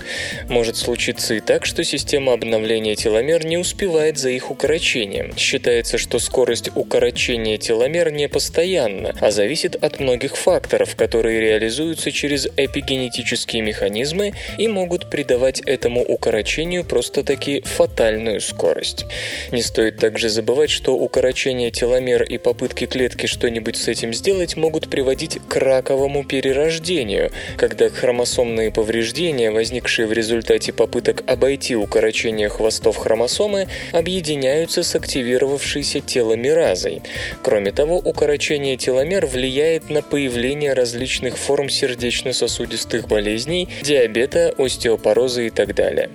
Может 0.50 0.78
случиться 0.78 1.36
и 1.36 1.40
так, 1.40 1.66
что 1.66 1.84
система 1.84 2.34
обновления 2.34 2.96
теломер 2.96 3.46
не 3.46 3.58
успевает 3.58 4.18
за 4.18 4.30
их 4.30 4.52
укорочением. 4.52 5.36
Считается, 5.38 5.98
что 5.98 6.20
скорость 6.20 6.70
укорочения 6.76 7.58
теломер 7.58 8.12
не 8.12 8.28
постоянна, 8.28 9.16
а 9.20 9.32
зависит 9.32 9.76
от 9.76 10.00
многих 10.00 10.36
факторов, 10.38 10.96
которые 10.96 11.40
реализуются 11.42 12.12
через 12.12 12.48
эпигенетические 12.58 13.62
механизмы 13.62 14.34
и 14.58 14.68
могут 14.68 15.10
придавать 15.10 15.62
этому 15.62 16.04
укорочению 16.04 16.84
просто-таки 16.84 17.62
фатальную 17.62 18.42
скорость. 18.42 19.06
Не 19.52 19.62
стоит 19.62 19.98
также 19.98 20.21
забывать, 20.30 20.70
что 20.70 20.96
укорочение 20.96 21.72
теломер 21.72 22.24
и 22.24 22.38
попытки 22.38 22.86
клетки 22.86 23.26
что-нибудь 23.26 23.78
с 23.78 23.88
этим 23.88 24.14
сделать 24.14 24.56
могут 24.58 24.90
приводить 24.90 25.40
к 25.48 25.56
раковому 25.56 26.24
перерождению, 26.24 27.32
когда 27.58 27.90
хромосомные 27.90 28.72
повреждения, 28.72 29.52
возникшие 29.52 30.08
в 30.08 30.14
результате 30.14 30.74
попыток 30.74 31.24
обойти 31.28 31.76
укорочение 31.76 32.50
хвостов 32.50 32.98
хромосомы, 32.98 33.68
объединяются 33.92 34.84
с 34.84 34.96
активировавшейся 34.96 36.00
теломеразой. 36.02 37.02
Кроме 37.44 37.72
того, 37.72 37.98
укорочение 37.98 38.78
теломер 38.78 39.26
влияет 39.26 39.90
на 39.90 40.02
появление 40.02 40.74
различных 40.74 41.38
форм 41.38 41.70
сердечно-сосудистых 41.70 43.08
болезней, 43.08 43.70
диабета, 43.82 44.54
остеопороза 44.58 45.44
и 45.44 45.50
так 45.50 45.76
далее. 45.76 46.10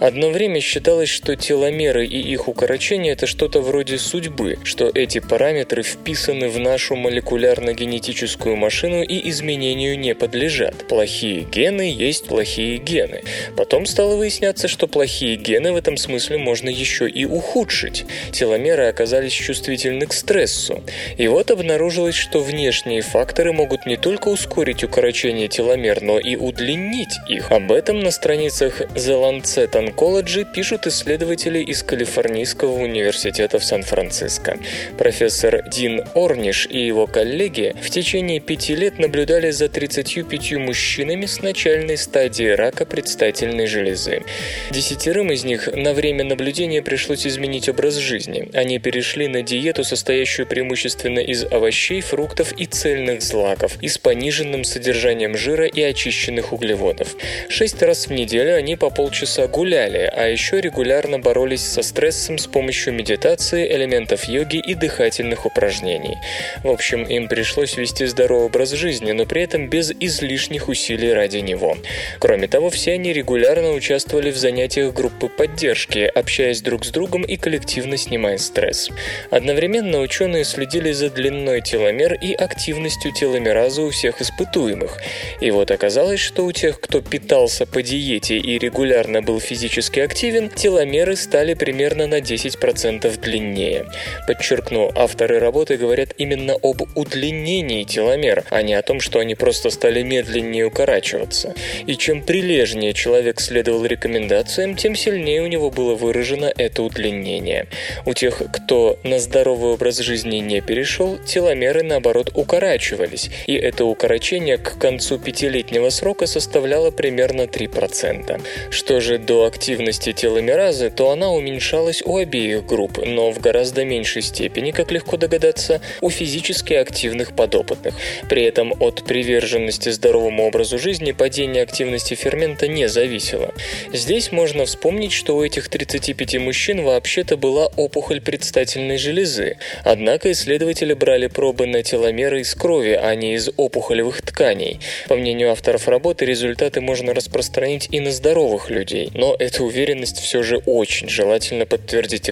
Одно 0.00 0.30
время 0.30 0.60
считалось, 0.60 1.08
что 1.08 1.36
теломеры 1.36 2.06
и 2.06 2.20
их 2.20 2.48
укорочение– 2.48 3.12
это 3.14 3.26
что-то 3.26 3.51
вроде 3.60 3.98
судьбы, 3.98 4.58
что 4.64 4.90
эти 4.94 5.18
параметры 5.18 5.82
вписаны 5.82 6.48
в 6.48 6.58
нашу 6.58 6.94
молекулярно-генетическую 6.94 8.56
машину 8.56 9.02
и 9.02 9.28
изменению 9.28 9.98
не 9.98 10.14
подлежат. 10.14 10.86
Плохие 10.88 11.40
гены 11.40 11.92
есть 11.92 12.26
плохие 12.26 12.78
гены. 12.78 13.22
Потом 13.56 13.86
стало 13.86 14.16
выясняться, 14.16 14.68
что 14.68 14.86
плохие 14.86 15.36
гены 15.36 15.72
в 15.72 15.76
этом 15.76 15.96
смысле 15.96 16.38
можно 16.38 16.68
еще 16.68 17.08
и 17.08 17.24
ухудшить. 17.24 18.04
Теломеры 18.30 18.84
оказались 18.86 19.32
чувствительны 19.32 20.06
к 20.06 20.12
стрессу. 20.12 20.82
И 21.18 21.28
вот 21.28 21.50
обнаружилось, 21.50 22.14
что 22.14 22.40
внешние 22.40 23.02
факторы 23.02 23.52
могут 23.52 23.86
не 23.86 23.96
только 23.96 24.28
ускорить 24.28 24.84
укорочение 24.84 25.48
теломер, 25.48 26.00
но 26.00 26.18
и 26.18 26.36
удлинить 26.36 27.16
их. 27.28 27.50
Об 27.50 27.72
этом 27.72 28.00
на 28.00 28.10
страницах 28.10 28.80
The 28.80 29.42
Lancet 29.42 29.72
Oncology 29.72 30.46
пишут 30.52 30.86
исследователи 30.86 31.58
из 31.58 31.82
Калифорнийского 31.82 32.72
университета 32.72 33.31
в 33.32 33.64
Сан-Франциско. 33.64 34.58
Профессор 34.98 35.62
Дин 35.68 36.04
Орниш 36.14 36.66
и 36.68 36.78
его 36.86 37.06
коллеги 37.06 37.74
в 37.82 37.90
течение 37.90 38.40
пяти 38.40 38.74
лет 38.74 38.98
наблюдали 38.98 39.50
за 39.50 39.68
35 39.68 40.52
мужчинами 40.52 41.26
с 41.26 41.40
начальной 41.40 41.96
стадии 41.96 42.48
рака 42.48 42.84
предстательной 42.84 43.66
железы. 43.66 44.22
Десятерым 44.70 45.32
из 45.32 45.44
них 45.44 45.68
на 45.72 45.94
время 45.94 46.24
наблюдения 46.24 46.82
пришлось 46.82 47.26
изменить 47.26 47.68
образ 47.68 47.96
жизни. 47.96 48.50
Они 48.52 48.78
перешли 48.78 49.28
на 49.28 49.42
диету, 49.42 49.82
состоящую 49.82 50.46
преимущественно 50.46 51.20
из 51.20 51.44
овощей, 51.44 52.02
фруктов 52.02 52.52
и 52.52 52.66
цельных 52.66 53.22
злаков, 53.22 53.78
и 53.80 53.88
с 53.88 53.96
пониженным 53.98 54.64
содержанием 54.64 55.36
жира 55.36 55.66
и 55.66 55.80
очищенных 55.80 56.52
углеводов. 56.52 57.16
Шесть 57.48 57.82
раз 57.82 58.06
в 58.08 58.12
неделю 58.12 58.54
они 58.56 58.76
по 58.76 58.90
полчаса 58.90 59.46
гуляли, 59.46 60.10
а 60.14 60.26
еще 60.26 60.60
регулярно 60.60 61.18
боролись 61.18 61.62
со 61.62 61.82
стрессом 61.82 62.38
с 62.38 62.46
помощью 62.46 62.92
медитации, 62.92 63.21
элементов 63.24 64.24
йоги 64.24 64.56
и 64.56 64.74
дыхательных 64.74 65.46
упражнений. 65.46 66.18
В 66.62 66.68
общем, 66.68 67.04
им 67.04 67.28
пришлось 67.28 67.76
вести 67.76 68.06
здоровый 68.06 68.46
образ 68.46 68.72
жизни, 68.72 69.12
но 69.12 69.26
при 69.26 69.42
этом 69.42 69.68
без 69.68 69.92
излишних 69.98 70.68
усилий 70.68 71.12
ради 71.12 71.38
него. 71.38 71.76
Кроме 72.18 72.48
того, 72.48 72.70
все 72.70 72.92
они 72.92 73.12
регулярно 73.12 73.72
участвовали 73.72 74.30
в 74.30 74.36
занятиях 74.36 74.92
группы 74.92 75.28
поддержки, 75.28 76.00
общаясь 76.14 76.62
друг 76.62 76.84
с 76.84 76.90
другом 76.90 77.22
и 77.22 77.36
коллективно 77.36 77.96
снимая 77.96 78.38
стресс. 78.38 78.90
Одновременно 79.30 80.00
ученые 80.00 80.44
следили 80.44 80.92
за 80.92 81.10
длиной 81.10 81.60
теломер 81.60 82.14
и 82.14 82.34
активностью 82.34 83.12
теломеразы 83.12 83.82
у 83.82 83.90
всех 83.90 84.20
испытуемых. 84.20 84.98
И 85.40 85.50
вот 85.50 85.70
оказалось, 85.70 86.20
что 86.20 86.44
у 86.44 86.52
тех, 86.52 86.80
кто 86.80 87.00
питался 87.00 87.66
по 87.66 87.82
диете 87.82 88.38
и 88.38 88.58
регулярно 88.58 89.22
был 89.22 89.40
физически 89.40 90.00
активен, 90.00 90.48
теломеры 90.48 91.16
стали 91.16 91.54
примерно 91.54 92.06
на 92.06 92.20
10% 92.20 93.11
длиннее. 93.20 93.86
Подчеркну, 94.26 94.90
авторы 94.94 95.38
работы 95.38 95.76
говорят 95.76 96.14
именно 96.18 96.54
об 96.62 96.82
удлинении 96.94 97.84
теломер, 97.84 98.44
а 98.50 98.62
не 98.62 98.74
о 98.74 98.82
том, 98.82 99.00
что 99.00 99.18
они 99.18 99.34
просто 99.34 99.70
стали 99.70 100.02
медленнее 100.02 100.66
укорачиваться. 100.66 101.54
И 101.86 101.96
чем 101.96 102.22
прилежнее 102.22 102.92
человек 102.92 103.40
следовал 103.40 103.84
рекомендациям, 103.84 104.76
тем 104.76 104.94
сильнее 104.94 105.42
у 105.42 105.46
него 105.46 105.70
было 105.70 105.94
выражено 105.94 106.52
это 106.56 106.82
удлинение. 106.82 107.66
У 108.06 108.14
тех, 108.14 108.42
кто 108.52 108.98
на 109.02 109.18
здоровый 109.18 109.72
образ 109.72 109.98
жизни 109.98 110.38
не 110.38 110.60
перешел, 110.60 111.18
теломеры 111.18 111.82
наоборот 111.82 112.30
укорачивались, 112.34 113.30
и 113.46 113.54
это 113.54 113.84
укорочение 113.84 114.58
к 114.58 114.78
концу 114.78 115.18
пятилетнего 115.18 115.90
срока 115.90 116.26
составляло 116.26 116.90
примерно 116.90 117.42
3%. 117.42 118.40
Что 118.70 119.00
же 119.00 119.18
до 119.18 119.44
активности 119.46 120.12
теломеразы, 120.12 120.90
то 120.90 121.10
она 121.10 121.30
уменьшалась 121.30 122.02
у 122.02 122.16
обеих 122.16 122.66
групп, 122.66 122.98
но 123.04 123.30
в 123.30 123.40
гораздо 123.40 123.84
меньшей 123.84 124.22
степени, 124.22 124.70
как 124.70 124.92
легко 124.92 125.16
догадаться, 125.16 125.80
у 126.00 126.10
физически 126.10 126.74
активных 126.74 127.34
подопытных. 127.34 127.94
При 128.28 128.44
этом 128.44 128.74
от 128.80 129.04
приверженности 129.04 129.90
здоровому 129.90 130.46
образу 130.46 130.78
жизни 130.78 131.12
падение 131.12 131.62
активности 131.62 132.14
фермента 132.14 132.68
не 132.68 132.88
зависело. 132.88 133.52
Здесь 133.92 134.32
можно 134.32 134.64
вспомнить, 134.64 135.12
что 135.12 135.36
у 135.36 135.44
этих 135.44 135.68
35 135.68 136.38
мужчин 136.38 136.82
вообще-то 136.82 137.36
была 137.36 137.66
опухоль 137.76 138.20
предстательной 138.20 138.98
железы, 138.98 139.58
однако 139.84 140.32
исследователи 140.32 140.94
брали 140.94 141.26
пробы 141.26 141.66
на 141.66 141.82
теломеры 141.82 142.40
из 142.40 142.54
крови, 142.54 142.98
а 143.00 143.14
не 143.14 143.34
из 143.34 143.50
опухолевых 143.56 144.22
тканей. 144.22 144.80
По 145.08 145.16
мнению 145.16 145.50
авторов 145.50 145.88
работы, 145.88 146.24
результаты 146.24 146.80
можно 146.80 147.14
распространить 147.14 147.88
и 147.90 148.00
на 148.00 148.10
здоровых 148.10 148.70
людей, 148.70 149.10
но 149.14 149.36
эту 149.38 149.64
уверенность 149.64 150.18
все 150.18 150.42
же 150.42 150.58
очень 150.58 151.08
желательно 151.08 151.66
подтвердить 151.66 152.28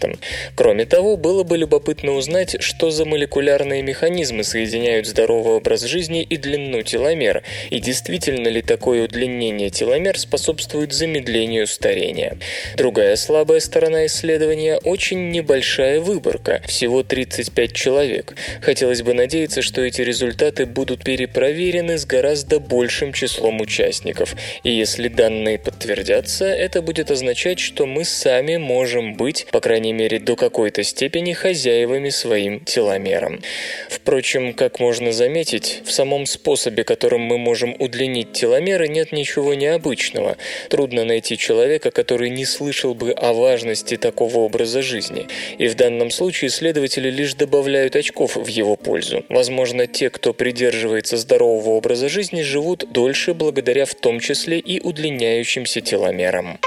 экспериментом. 0.00 0.18
Кроме 0.54 0.84
того, 0.84 1.16
было 1.16 1.42
бы 1.42 1.56
любопытно 1.56 2.12
узнать, 2.12 2.56
что 2.60 2.90
за 2.90 3.04
молекулярные 3.04 3.82
механизмы 3.82 4.44
соединяют 4.44 5.06
здоровый 5.06 5.54
образ 5.54 5.82
жизни 5.82 6.22
и 6.22 6.36
длину 6.36 6.82
теломер, 6.82 7.42
и 7.70 7.78
действительно 7.78 8.48
ли 8.48 8.62
такое 8.62 9.04
удлинение 9.04 9.70
теломер 9.70 10.18
способствует 10.18 10.92
замедлению 10.92 11.66
старения. 11.66 12.38
Другая 12.76 13.16
слабая 13.16 13.60
сторона 13.60 14.06
исследования– 14.06 14.78
очень 14.84 15.30
небольшая 15.30 16.00
выборка, 16.00 16.62
всего 16.66 17.02
35 17.02 17.72
человек. 17.72 18.34
Хотелось 18.60 19.02
бы 19.02 19.14
надеяться, 19.14 19.62
что 19.62 19.82
эти 19.82 20.02
результаты 20.02 20.66
будут 20.66 21.04
перепроверены 21.04 21.98
с 21.98 22.04
гораздо 22.04 22.60
большим 22.60 23.12
числом 23.12 23.60
участников. 23.60 24.34
И 24.64 24.70
если 24.70 25.08
данные 25.08 25.58
подтвердятся, 25.58 26.46
это 26.46 26.82
будет 26.82 27.10
означать, 27.10 27.58
что 27.58 27.86
мы 27.86 28.04
сами 28.04 28.56
можем 28.56 29.14
быть, 29.14 29.46
по 29.50 29.60
крайней 29.60 29.89
крайней 29.90 30.04
мере 30.04 30.18
до 30.20 30.36
какой-то 30.36 30.84
степени, 30.84 31.32
хозяевами 31.32 32.10
своим 32.10 32.60
теломером. 32.60 33.40
Впрочем, 33.88 34.54
как 34.54 34.78
можно 34.78 35.12
заметить, 35.12 35.82
в 35.84 35.90
самом 35.90 36.26
способе, 36.26 36.84
которым 36.84 37.22
мы 37.22 37.38
можем 37.38 37.74
удлинить 37.78 38.32
теломеры, 38.32 38.88
нет 38.88 39.12
ничего 39.12 39.54
необычного. 39.54 40.36
Трудно 40.68 41.04
найти 41.04 41.36
человека, 41.36 41.90
который 41.90 42.30
не 42.30 42.44
слышал 42.44 42.94
бы 42.94 43.10
о 43.10 43.32
важности 43.32 43.96
такого 43.96 44.38
образа 44.38 44.80
жизни. 44.82 45.26
И 45.58 45.66
в 45.66 45.74
данном 45.74 46.10
случае 46.10 46.48
исследователи 46.48 47.10
лишь 47.10 47.34
добавляют 47.34 47.96
очков 47.96 48.36
в 48.36 48.46
его 48.46 48.76
пользу. 48.76 49.24
Возможно, 49.28 49.86
те, 49.86 50.08
кто 50.10 50.32
придерживается 50.32 51.16
здорового 51.16 51.70
образа 51.70 52.08
жизни, 52.08 52.42
живут 52.42 52.84
дольше 52.92 53.34
благодаря 53.34 53.84
в 53.84 53.94
том 53.94 54.20
числе 54.20 54.60
и 54.60 54.80
удлиняющимся 54.80 55.80
теломерам. 55.80 56.58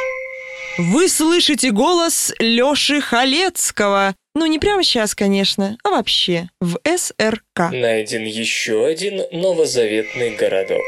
Вы 0.77 1.07
слышите 1.07 1.69
голос 1.69 2.33
Лёши 2.39 2.99
Халецкого. 2.99 4.15
Ну, 4.33 4.47
не 4.47 4.57
прямо 4.57 4.83
сейчас, 4.83 5.13
конечно, 5.13 5.77
а 5.83 5.91
вообще 5.91 6.49
в 6.59 6.79
СРК. 6.83 7.71
Найден 7.71 8.23
еще 8.23 8.87
один 8.87 9.21
новозаветный 9.31 10.35
городок. 10.35 10.81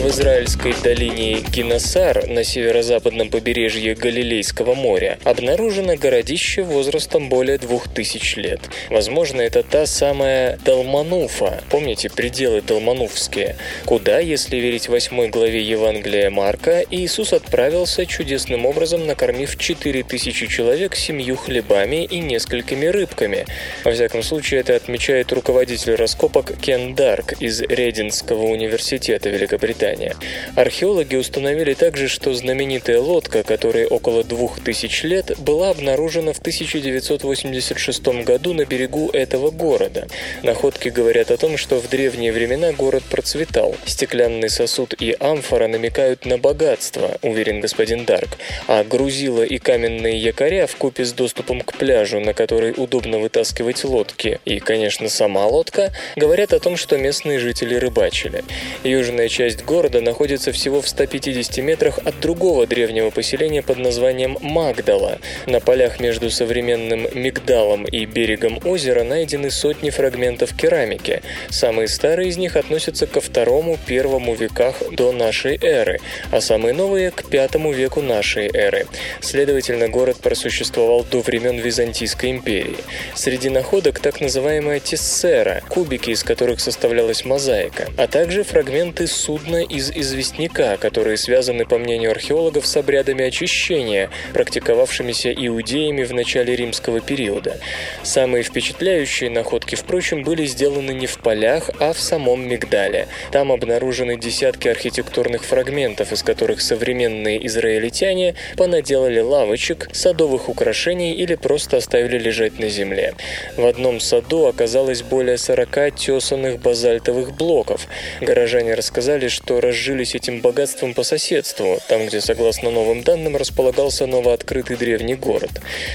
В 0.00 0.08
израильской 0.08 0.72
долине 0.82 1.40
Гиносар 1.52 2.26
на 2.26 2.42
северо-западном 2.42 3.28
побережье 3.28 3.94
Галилейского 3.94 4.74
моря 4.74 5.18
обнаружено 5.24 5.94
городище 5.96 6.62
возрастом 6.62 7.28
более 7.28 7.58
двух 7.58 7.86
тысяч 7.86 8.36
лет. 8.36 8.60
Возможно, 8.88 9.42
это 9.42 9.62
та 9.62 9.84
самая 9.84 10.58
Далмануфа, 10.64 11.62
помните 11.68 12.08
пределы 12.08 12.62
Далмануфские, 12.62 13.56
куда, 13.84 14.20
если 14.20 14.56
верить 14.56 14.88
восьмой 14.88 15.28
главе 15.28 15.62
Евангелия 15.62 16.30
Марка, 16.30 16.82
Иисус 16.90 17.34
отправился 17.34 18.06
чудесным 18.06 18.64
образом, 18.64 19.06
накормив 19.06 19.58
четыре 19.58 20.02
тысячи 20.02 20.46
человек 20.46 20.96
семью 20.96 21.36
хлебами 21.36 22.06
и 22.06 22.20
несколькими 22.20 22.86
рыбками. 22.86 23.44
Во 23.84 23.92
всяком 23.92 24.22
случае, 24.22 24.60
это 24.60 24.74
отмечает 24.76 25.30
руководитель 25.30 25.94
раскопок 25.96 26.58
Кен 26.58 26.94
Дарк 26.94 27.34
из 27.42 27.60
Рединского 27.60 28.44
университета 28.44 29.28
Великобритании. 29.28 29.89
Британия. 29.90 30.16
Археологи 30.56 31.16
установили 31.16 31.74
также, 31.74 32.08
что 32.08 32.32
знаменитая 32.34 33.00
лодка, 33.00 33.42
которой 33.42 33.86
около 33.86 34.24
двух 34.24 34.60
тысяч 34.60 35.02
лет, 35.02 35.38
была 35.38 35.70
обнаружена 35.70 36.32
в 36.32 36.38
1986 36.38 38.06
году 38.24 38.54
на 38.54 38.64
берегу 38.64 39.10
этого 39.12 39.50
города. 39.50 40.06
Находки 40.42 40.88
говорят 40.88 41.30
о 41.30 41.36
том, 41.36 41.56
что 41.56 41.80
в 41.80 41.88
древние 41.88 42.32
времена 42.32 42.72
город 42.72 43.02
процветал. 43.10 43.76
Стеклянный 43.84 44.50
сосуд 44.50 44.94
и 45.00 45.16
амфора 45.18 45.68
намекают 45.68 46.26
на 46.26 46.38
богатство, 46.38 47.18
уверен 47.22 47.60
господин 47.60 48.04
Дарк, 48.04 48.38
а 48.66 48.84
грузила 48.84 49.42
и 49.42 49.58
каменные 49.58 50.18
якоря 50.18 50.66
в 50.66 50.76
купе 50.76 51.04
с 51.04 51.12
доступом 51.12 51.60
к 51.60 51.74
пляжу, 51.74 52.20
на 52.20 52.34
который 52.34 52.74
удобно 52.76 53.18
вытаскивать 53.18 53.84
лодки, 53.84 54.40
и, 54.44 54.60
конечно, 54.60 55.08
сама 55.08 55.46
лодка, 55.46 55.92
говорят 56.16 56.52
о 56.52 56.60
том, 56.60 56.76
что 56.76 56.96
местные 56.96 57.38
жители 57.38 57.74
рыбачили. 57.74 58.44
Южная 58.84 59.28
часть 59.28 59.64
города 59.64 59.79
города 59.80 60.02
находится 60.02 60.52
всего 60.52 60.82
в 60.82 60.88
150 60.90 61.56
метрах 61.64 62.00
от 62.04 62.20
другого 62.20 62.66
древнего 62.66 63.08
поселения 63.08 63.62
под 63.62 63.78
названием 63.78 64.36
Магдала. 64.42 65.18
На 65.46 65.60
полях 65.60 66.00
между 66.00 66.28
современным 66.28 67.06
Мигдалом 67.14 67.86
и 67.86 68.04
берегом 68.04 68.60
озера 68.66 69.04
найдены 69.04 69.50
сотни 69.50 69.88
фрагментов 69.88 70.54
керамики. 70.54 71.22
Самые 71.48 71.88
старые 71.88 72.28
из 72.28 72.36
них 72.36 72.56
относятся 72.56 73.06
ко 73.06 73.22
второму-первому 73.22 74.34
веках 74.34 74.82
до 74.92 75.12
нашей 75.12 75.58
эры, 75.62 76.00
а 76.30 76.42
самые 76.42 76.74
новые– 76.74 77.10
к 77.16 77.24
пятому 77.24 77.72
веку 77.72 78.02
нашей 78.02 78.50
эры. 78.52 78.86
Следовательно, 79.22 79.88
город 79.88 80.18
просуществовал 80.18 81.06
до 81.10 81.20
времен 81.20 81.56
Византийской 81.58 82.32
империи. 82.32 82.76
Среди 83.14 83.48
находок 83.48 83.98
так 83.98 84.20
называемая 84.20 84.78
тессера– 84.78 85.62
кубики, 85.70 86.10
из 86.10 86.22
которых 86.22 86.60
составлялась 86.60 87.24
мозаика, 87.24 87.88
а 87.96 88.06
также 88.06 88.44
фрагменты 88.44 89.06
судна 89.06 89.69
из 89.70 89.90
известняка, 89.90 90.76
которые 90.76 91.16
связаны, 91.16 91.64
по 91.64 91.78
мнению 91.78 92.10
археологов, 92.10 92.66
с 92.66 92.76
обрядами 92.76 93.24
очищения, 93.24 94.10
практиковавшимися 94.32 95.32
иудеями 95.32 96.02
в 96.02 96.12
начале 96.12 96.56
римского 96.56 97.00
периода. 97.00 97.58
Самые 98.02 98.42
впечатляющие 98.42 99.30
находки, 99.30 99.76
впрочем, 99.76 100.24
были 100.24 100.44
сделаны 100.46 100.90
не 100.92 101.06
в 101.06 101.18
полях, 101.18 101.70
а 101.78 101.92
в 101.92 102.00
самом 102.00 102.48
Мигдале. 102.48 103.06
Там 103.30 103.52
обнаружены 103.52 104.18
десятки 104.18 104.66
архитектурных 104.68 105.44
фрагментов, 105.44 106.12
из 106.12 106.22
которых 106.22 106.60
современные 106.60 107.46
израильтяне 107.46 108.34
понаделали 108.56 109.20
лавочек, 109.20 109.88
садовых 109.92 110.48
украшений 110.48 111.12
или 111.12 111.36
просто 111.36 111.76
оставили 111.76 112.18
лежать 112.18 112.58
на 112.58 112.68
земле. 112.68 113.14
В 113.56 113.64
одном 113.64 114.00
саду 114.00 114.46
оказалось 114.46 115.02
более 115.02 115.38
40 115.38 115.94
тесанных 115.94 116.60
базальтовых 116.60 117.32
блоков. 117.32 117.86
Горожане 118.20 118.74
рассказали, 118.74 119.28
что 119.28 119.59
разжились 119.60 120.14
этим 120.14 120.40
богатством 120.40 120.94
по 120.94 121.02
соседству, 121.02 121.78
там, 121.88 122.06
где, 122.06 122.20
согласно 122.20 122.70
новым 122.70 123.02
данным, 123.02 123.36
располагался 123.36 124.06
новооткрытый 124.06 124.76
древний 124.76 125.14
город. 125.14 125.50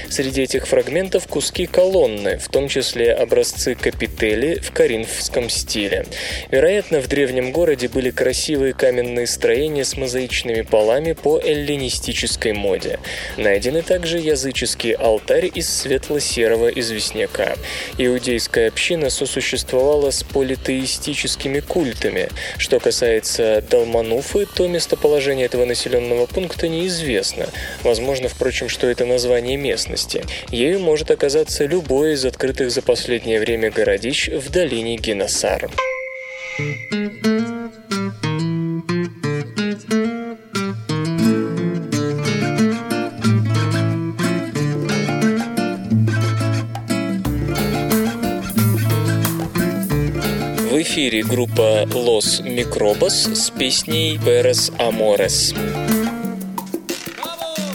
Среди 0.08 0.42
этих 0.42 0.66
фрагментов 0.66 1.26
куски 1.26 1.66
колонны, 1.66 2.38
в 2.38 2.48
том 2.48 2.68
числе 2.68 3.12
образцы 3.12 3.74
капители 3.74 4.58
в 4.60 4.70
коринфском 4.72 5.50
стиле. 5.50 6.06
Вероятно, 6.50 7.00
в 7.00 7.08
древнем 7.08 7.52
городе 7.52 7.88
были 7.88 8.10
красивые 8.10 8.72
каменные 8.72 9.26
строения 9.26 9.84
с 9.84 9.96
мозаичными 9.96 10.62
полами 10.62 11.12
по 11.12 11.38
эллинистической 11.38 12.52
моде. 12.52 12.98
Найдены 13.36 13.82
также 13.82 14.18
языческий 14.18 14.92
алтарь 14.92 15.50
из 15.54 15.68
светло-серого 15.68 16.68
известняка. 16.68 17.56
Иудейская 17.98 18.68
община 18.68 19.10
сосуществовала 19.10 20.10
с 20.10 20.22
политеистическими 20.22 21.60
культами. 21.60 22.28
Что 22.58 22.80
касается 22.80 23.55
Далмануфы, 23.60 24.46
то 24.46 24.66
местоположение 24.66 25.46
этого 25.46 25.64
населенного 25.64 26.26
пункта 26.26 26.68
неизвестно. 26.68 27.46
Возможно, 27.82 28.28
впрочем, 28.28 28.68
что 28.68 28.86
это 28.86 29.04
название 29.04 29.56
местности. 29.56 30.24
Ею 30.50 30.80
может 30.80 31.10
оказаться 31.10 31.64
любой 31.64 32.14
из 32.14 32.24
открытых 32.24 32.70
за 32.70 32.82
последнее 32.82 33.40
время 33.40 33.70
городищ 33.70 34.28
в 34.28 34.50
долине 34.50 34.96
Геносар. 34.96 35.70
эфире 50.95 51.23
группа 51.23 51.85
Los 51.85 52.41
Microbos 52.41 53.13
с 53.13 53.49
песней 53.49 54.17
Perez 54.17 54.71
Amores. 54.79 55.53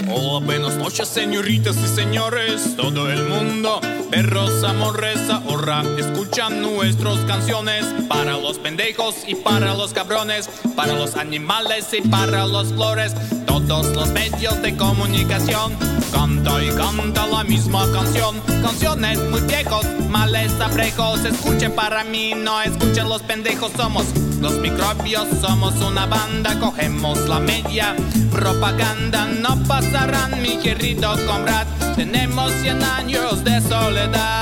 Hola, 0.09 0.44
buenas 0.44 0.77
noches, 0.77 1.09
señoritas 1.09 1.77
y 1.77 1.94
señores, 1.94 2.77
todo 2.77 3.11
el 3.11 3.25
mundo. 3.25 3.81
Perros, 4.11 4.62
amores, 4.64 5.18
ahorra, 5.29 5.83
escuchan 5.99 6.62
nuestras 6.62 7.18
canciones. 7.27 7.85
Para 8.09 8.38
los 8.38 8.59
pendejos 8.59 9.16
y 9.27 9.35
para 9.35 9.75
los 9.75 9.92
cabrones, 9.92 10.49
para 10.75 10.94
los 10.94 11.16
animales 11.16 11.88
y 11.92 12.01
para 12.09 12.46
los 12.46 12.68
flores. 12.68 13.14
Todos 13.46 13.94
los 13.94 14.09
medios 14.11 14.62
de 14.62 14.77
comunicación 14.77 15.77
canta 16.12 16.63
y 16.63 16.69
canta 16.69 17.26
la 17.28 17.43
misma 17.43 17.89
canción. 17.91 18.39
Canciones 18.62 19.19
muy 19.30 19.41
viejos, 19.41 19.86
males 20.10 20.52
abrejos. 20.60 21.26
Escuchen 21.26 21.74
para 21.74 22.04
mí, 22.04 22.34
no 22.36 22.62
escuchen 22.62 23.10
los 23.10 23.21
pendejos. 23.24 23.71
Somos 23.76 24.06
los 24.39 24.54
microbios, 24.60 25.28
somos 25.41 25.76
una 25.82 26.06
banda. 26.06 26.60
Cogemos 26.60 27.17
la 27.28 27.39
media 27.39 27.95
propaganda. 28.32 29.26
No 29.26 29.62
pasarán, 29.63 30.41
mi 30.41 30.58
querido 30.58 31.13
comrade. 31.26 31.67
Tenemos 31.95 32.52
100 32.62 32.84
años 32.84 33.43
de 33.43 33.62
soledad. 33.62 34.41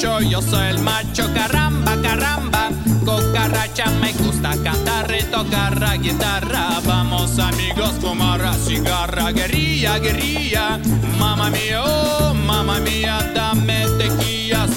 Yo 0.00 0.40
soy 0.40 0.68
el 0.68 0.78
macho, 0.78 1.28
caramba, 1.34 1.94
caramba. 2.00 2.70
Cocarracha, 3.04 3.90
me 4.00 4.12
gusta 4.14 4.56
cantar 4.62 5.14
y 5.14 5.22
tocar 5.24 5.78
la 5.78 5.96
guitarra. 5.96 6.80
Vamos 6.86 7.38
amigos, 7.38 7.92
fumar 8.00 8.40
cigarra, 8.54 9.30
guerrilla, 9.30 9.98
guerrilla. 9.98 10.80
Mamma 11.18 11.50
mía, 11.50 11.82
oh, 11.84 12.32
mamma 12.34 12.78
mía, 12.80 13.18
dame 13.34 13.80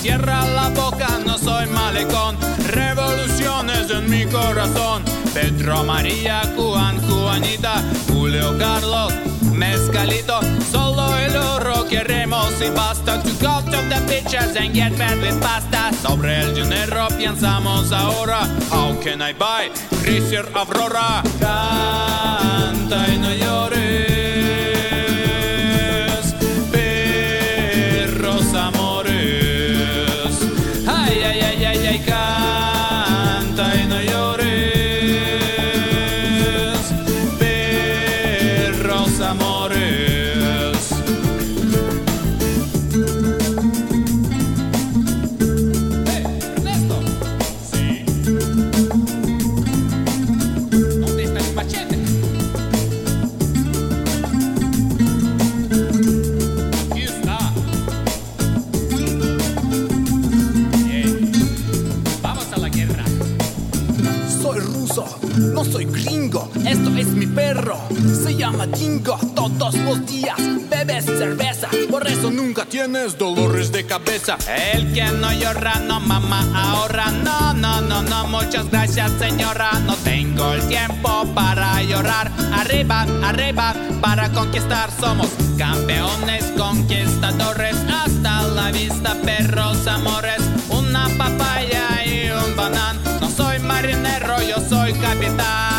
cierra 0.01 0.45
la 0.45 0.67
boca, 0.69 1.19
no 1.25 1.37
soy 1.37 1.65
malecón. 1.67 2.37
Revoluciones 2.67 3.89
en 3.89 4.09
mi 4.09 4.25
corazón. 4.25 5.03
Pedro, 5.33 5.83
María, 5.85 6.41
Juan, 6.57 6.99
Juanita, 7.07 7.81
Julio, 8.09 8.57
Carlos, 8.57 9.13
Mezcalito. 9.53 10.41
Solo 10.71 11.02
queremos 12.03 12.53
y 12.61 12.69
basta. 12.75 13.21
To 13.23 13.29
go 13.41 13.61
to 13.71 13.77
the 13.89 14.01
pictures 14.07 14.55
and 14.55 14.73
get 14.73 14.93
fed 14.93 15.21
with 15.21 15.39
pasta. 15.41 15.93
Sobre 16.01 16.41
el 16.41 16.53
dinero 16.53 17.07
pensamos 17.17 17.91
ahora. 17.91 18.45
How 18.69 18.93
can 19.01 19.21
I 19.21 19.33
buy? 19.33 19.69
Chrysler 20.03 20.45
Aurora. 20.53 21.23
Canta 21.39 23.07
y 23.07 23.17
no 23.17 23.33
llores. 23.33 24.02
Todos 69.43 69.75
los 69.75 70.05
días 70.05 70.37
bebes 70.69 71.03
cerveza. 71.03 71.67
Por 71.91 72.07
eso 72.07 72.31
nunca 72.31 72.63
tienes 72.63 73.17
dolores 73.17 73.73
de 73.73 73.85
cabeza. 73.85 74.37
El 74.73 74.93
que 74.93 75.03
no 75.03 75.33
llora, 75.33 75.79
no 75.79 75.99
mama 75.99 76.47
ahora. 76.55 77.11
No, 77.11 77.53
no, 77.53 77.81
no, 77.81 78.03
no. 78.03 78.27
Muchas 78.27 78.71
gracias, 78.71 79.11
señora. 79.19 79.71
No 79.85 79.97
tengo 79.97 80.53
el 80.53 80.65
tiempo 80.69 81.25
para 81.35 81.83
llorar. 81.83 82.31
Arriba, 82.53 83.05
arriba, 83.21 83.75
para 83.99 84.31
conquistar. 84.31 84.89
Somos 84.97 85.27
campeones, 85.57 86.45
conquistadores. 86.57 87.75
Hasta 87.91 88.43
la 88.43 88.71
vista, 88.71 89.13
perros, 89.25 89.85
amores. 89.87 90.39
Una 90.69 91.09
papaya 91.17 92.05
y 92.05 92.29
un 92.29 92.55
banán. 92.55 92.97
No 93.19 93.29
soy 93.29 93.59
marinero, 93.59 94.41
yo 94.41 94.55
soy 94.69 94.93
capitán. 94.93 95.72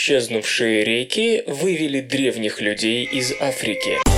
Исчезнувшие 0.00 0.82
реки 0.82 1.42
вывели 1.46 2.00
древних 2.00 2.62
людей 2.62 3.04
из 3.04 3.34
Африки. 3.38 4.09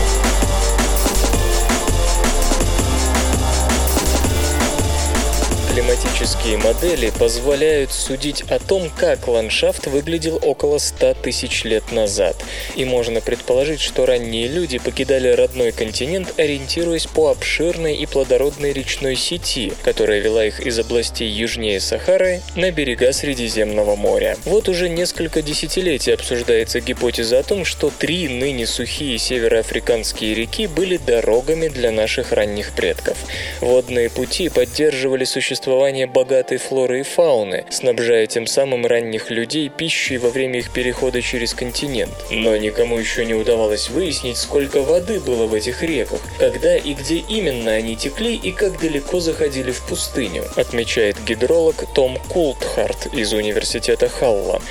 Климатические 6.43 6.59
модели 6.59 7.13
позволяют 7.19 7.93
судить 7.93 8.43
о 8.43 8.59
том, 8.59 8.91
как 8.97 9.29
ландшафт 9.29 9.87
выглядел 9.87 10.41
около 10.43 10.79
100 10.79 11.15
тысяч 11.15 11.63
лет 11.63 11.93
назад. 11.93 12.37
И 12.75 12.85
можно 12.85 13.21
предположить, 13.21 13.81
что 13.81 14.07
ранние 14.07 14.49
люди 14.49 14.79
покидали 14.79 15.29
родной 15.29 15.71
континент, 15.71 16.35
ориентируясь 16.39 17.07
по 17.07 17.31
обширной 17.31 17.97
и 17.97 18.07
плодородной 18.07 18.73
речной 18.73 19.15
сети, 19.15 19.73
которая 19.85 20.19
вела 20.19 20.45
их 20.45 20.59
из 20.59 20.77
областей 20.81 21.31
южнее 21.31 21.79
Сахары 21.79 22.43
на 22.57 22.73
берега 22.73 23.13
Средиземного 23.13 23.95
моря. 23.95 24.37
Вот 24.45 24.69
уже 24.69 24.89
несколько 24.89 25.43
десятилетий 25.43 26.11
обсуждается 26.11 26.81
гипотеза 26.81 27.39
о 27.39 27.43
том, 27.45 27.65
что 27.65 27.93
три 27.97 28.27
ныне 28.27 28.67
сухие 28.67 29.17
североафриканские 29.17 30.35
реки 30.35 30.67
были 30.67 30.97
дорогами 30.97 31.69
для 31.69 31.93
наших 31.93 32.33
ранних 32.33 32.73
предков. 32.73 33.17
Водные 33.61 34.11
пути 34.11 34.49
поддерживали 34.49 35.25
существование 35.25 36.09
богатой 36.33 36.57
флоры 36.57 37.01
и 37.01 37.03
фауны, 37.03 37.67
снабжая 37.69 38.27
тем 38.27 38.47
самым 38.47 38.87
ранних 38.87 39.31
людей 39.31 39.69
пищей 39.69 40.17
во 40.17 40.31
время 40.31 40.61
их 40.61 40.71
перехода 40.71 41.21
через 41.21 41.53
континент. 41.53 42.15
Но 42.31 42.57
никому 42.57 42.97
еще 42.97 43.27
не 43.27 43.35
удавалось 43.35 43.91
выяснить, 43.91 44.39
сколько 44.39 44.81
воды 44.81 45.21
было 45.21 45.47
в 45.47 45.53
этих 45.53 45.83
реках, 45.83 46.21
когда 46.39 46.75
и 46.75 46.95
где 46.95 47.17
именно 47.17 47.73
они 47.73 47.97
текли 47.97 48.35
и 48.35 48.51
как 48.51 48.81
далеко 48.81 49.21
заходили 49.21 49.73
в 49.73 49.83
пустыню, 49.83 50.45
отмечает 50.57 51.23
гидролог 51.23 51.85
Том 51.95 52.17
Култхарт 52.31 53.13
из 53.13 53.35
университета 53.35 54.09
Халла. 54.09 54.63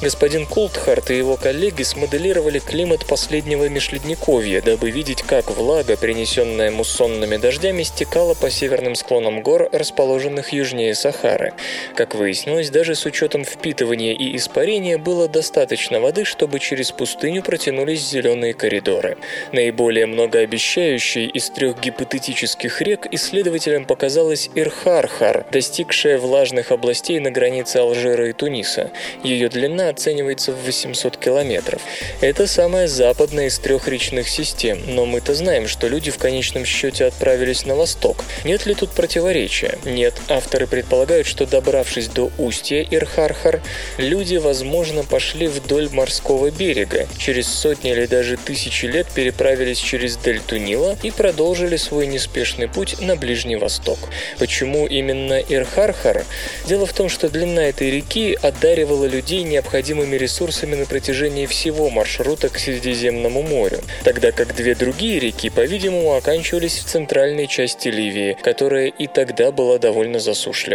Господин 0.00 0.46
Култхарт 0.46 1.10
и 1.10 1.18
его 1.18 1.36
коллеги 1.36 1.82
смоделировали 1.82 2.58
климат 2.58 3.04
последнего 3.04 3.68
межледниковья, 3.68 4.62
дабы 4.62 4.90
видеть, 4.90 5.22
как 5.22 5.50
влага, 5.50 5.98
принесенная 5.98 6.70
муссонными 6.70 7.36
дождями, 7.36 7.82
стекала 7.82 8.32
по 8.32 8.50
северным 8.50 8.94
склонам 8.94 9.42
гор, 9.42 9.68
расположенных 9.72 10.54
южнее 10.54 10.94
Сахары. 11.02 11.52
Как 11.96 12.14
выяснилось, 12.14 12.70
даже 12.70 12.94
с 12.94 13.04
учетом 13.06 13.44
впитывания 13.44 14.12
и 14.12 14.36
испарения 14.36 14.98
было 14.98 15.28
достаточно 15.28 16.00
воды, 16.00 16.24
чтобы 16.24 16.60
через 16.60 16.92
пустыню 16.92 17.42
протянулись 17.42 18.08
зеленые 18.08 18.54
коридоры. 18.54 19.18
Наиболее 19.50 20.06
многообещающей 20.06 21.26
из 21.26 21.50
трех 21.50 21.80
гипотетических 21.80 22.80
рек 22.82 23.08
исследователям 23.10 23.84
показалась 23.84 24.48
Ирхархар, 24.54 25.44
достигшая 25.50 26.18
влажных 26.18 26.70
областей 26.70 27.18
на 27.18 27.32
границе 27.32 27.78
Алжира 27.78 28.28
и 28.28 28.32
Туниса. 28.32 28.92
Ее 29.24 29.48
длина 29.48 29.88
оценивается 29.88 30.52
в 30.52 30.64
800 30.64 31.16
километров. 31.16 31.82
Это 32.20 32.46
самая 32.46 32.86
западная 32.86 33.48
из 33.48 33.58
трех 33.58 33.88
речных 33.88 34.28
систем, 34.28 34.78
но 34.86 35.04
мы-то 35.04 35.34
знаем, 35.34 35.66
что 35.66 35.88
люди 35.88 36.12
в 36.12 36.18
конечном 36.18 36.64
счете 36.64 37.06
отправились 37.06 37.66
на 37.66 37.74
восток. 37.74 38.24
Нет 38.44 38.66
ли 38.66 38.74
тут 38.74 38.90
противоречия? 38.90 39.78
Нет. 39.84 40.14
Авторы 40.28 40.68
предполагают, 40.68 40.91
что 41.24 41.46
добравшись 41.46 42.08
до 42.08 42.30
устья 42.36 42.82
Ирхархар, 42.82 43.62
люди, 43.96 44.36
возможно, 44.36 45.04
пошли 45.04 45.46
вдоль 45.46 45.88
морского 45.90 46.50
берега, 46.50 47.08
через 47.16 47.48
сотни 47.48 47.92
или 47.92 48.04
даже 48.04 48.36
тысячи 48.36 48.84
лет 48.84 49.06
переправились 49.14 49.78
через 49.78 50.18
дельту 50.18 50.58
Нила 50.58 50.98
и 51.02 51.10
продолжили 51.10 51.76
свой 51.76 52.06
неспешный 52.06 52.68
путь 52.68 53.00
на 53.00 53.16
Ближний 53.16 53.56
Восток. 53.56 53.98
Почему 54.38 54.86
именно 54.86 55.40
Ирхархар? 55.40 56.26
Дело 56.66 56.84
в 56.84 56.92
том, 56.92 57.08
что 57.08 57.30
длина 57.30 57.64
этой 57.68 57.90
реки 57.90 58.36
одаривала 58.42 59.06
людей 59.06 59.44
необходимыми 59.44 60.16
ресурсами 60.16 60.74
на 60.74 60.84
протяжении 60.84 61.46
всего 61.46 61.88
маршрута 61.88 62.50
к 62.50 62.58
Средиземному 62.58 63.40
морю, 63.40 63.80
тогда 64.04 64.30
как 64.30 64.54
две 64.54 64.74
другие 64.74 65.20
реки, 65.20 65.48
по-видимому, 65.48 66.14
оканчивались 66.16 66.80
в 66.80 66.84
центральной 66.84 67.46
части 67.46 67.88
Ливии, 67.88 68.36
которая 68.42 68.88
и 68.88 69.06
тогда 69.06 69.50
была 69.52 69.78
довольно 69.78 70.02
довольно 70.02 70.18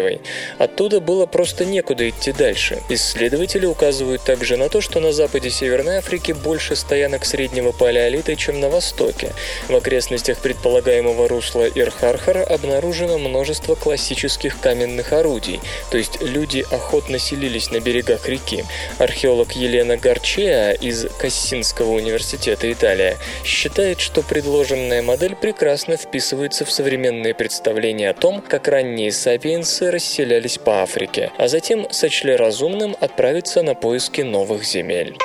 засушливой. 0.08 0.22
Оттуда 0.58 1.00
было 1.00 1.26
просто 1.26 1.66
некуда 1.66 2.10
идти 2.10 2.32
дальше. 2.32 2.82
Исследователи 2.90 3.66
указывают 3.66 4.24
также 4.24 4.58
на 4.58 4.70
то, 4.70 4.82
что 4.82 5.00
на 5.00 5.12
западе 5.12 5.50
Северной 5.50 5.98
Африки 5.98 6.32
больше 6.32 6.76
стоянок 6.76 7.26
среднего 7.26 7.72
палеолита, 7.72 8.36
чем 8.36 8.60
на 8.60 8.70
востоке. 8.70 9.34
В 9.68 9.76
окрестностях 9.76 10.40
предполагаемого 10.40 11.28
русла 11.28 11.68
Ирхархара 11.68 12.44
обнаружено 12.44 13.18
множество 13.18 13.76
классических 13.76 14.60
каменных 14.60 15.14
орудий, 15.14 15.60
то 15.92 15.98
есть 15.98 16.22
люди 16.22 16.66
охотно 16.72 17.20
селились 17.20 17.72
на 17.72 17.80
берегах 17.80 18.28
реки. 18.28 18.64
Археолог 19.00 19.54
Елена 19.54 19.98
Гарчеа 19.98 20.74
из 20.74 21.06
Кассинского 21.20 21.92
университета 21.92 22.72
Италия 22.72 23.18
считает, 23.44 24.00
что 24.00 24.22
предложенная 24.22 25.02
модель 25.02 25.36
прекрасно 25.36 25.98
вписывается 25.98 26.66
в 26.66 26.72
современные 26.72 27.34
представления 27.34 28.10
о 28.10 28.14
том, 28.14 28.42
как 28.42 28.68
ранние 28.68 29.12
сапиенсы 29.12 29.92
расселялись 29.98 30.60
по 30.60 30.84
Африке, 30.84 31.32
а 31.40 31.48
затем 31.48 31.88
сочли 31.92 32.36
разумным 32.36 32.96
отправиться 33.00 33.64
на 33.64 33.74
поиски 33.74 34.22
новых 34.22 34.64
земель. 34.64 35.16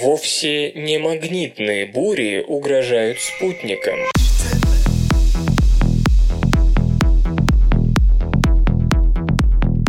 Вовсе 0.00 0.70
не 0.72 0.98
магнитные 0.98 1.86
бури 1.86 2.44
угрожают 2.46 3.18
спутникам. 3.18 3.98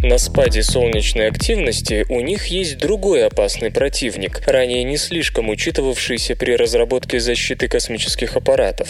На 0.06 0.20
спаде 0.20 0.62
солнечной 0.62 1.30
активности 1.30 2.06
у 2.10 2.20
них 2.20 2.46
есть 2.46 2.78
другой 2.78 3.26
опасный 3.26 3.72
противник, 3.72 4.40
ранее 4.46 4.84
не 4.84 4.98
слишком 4.98 5.50
учитывавшийся 5.50 6.36
при 6.36 6.52
разработке 6.52 7.20
защиты 7.20 7.68
космических 7.68 8.36
аппаратов. 8.36 8.90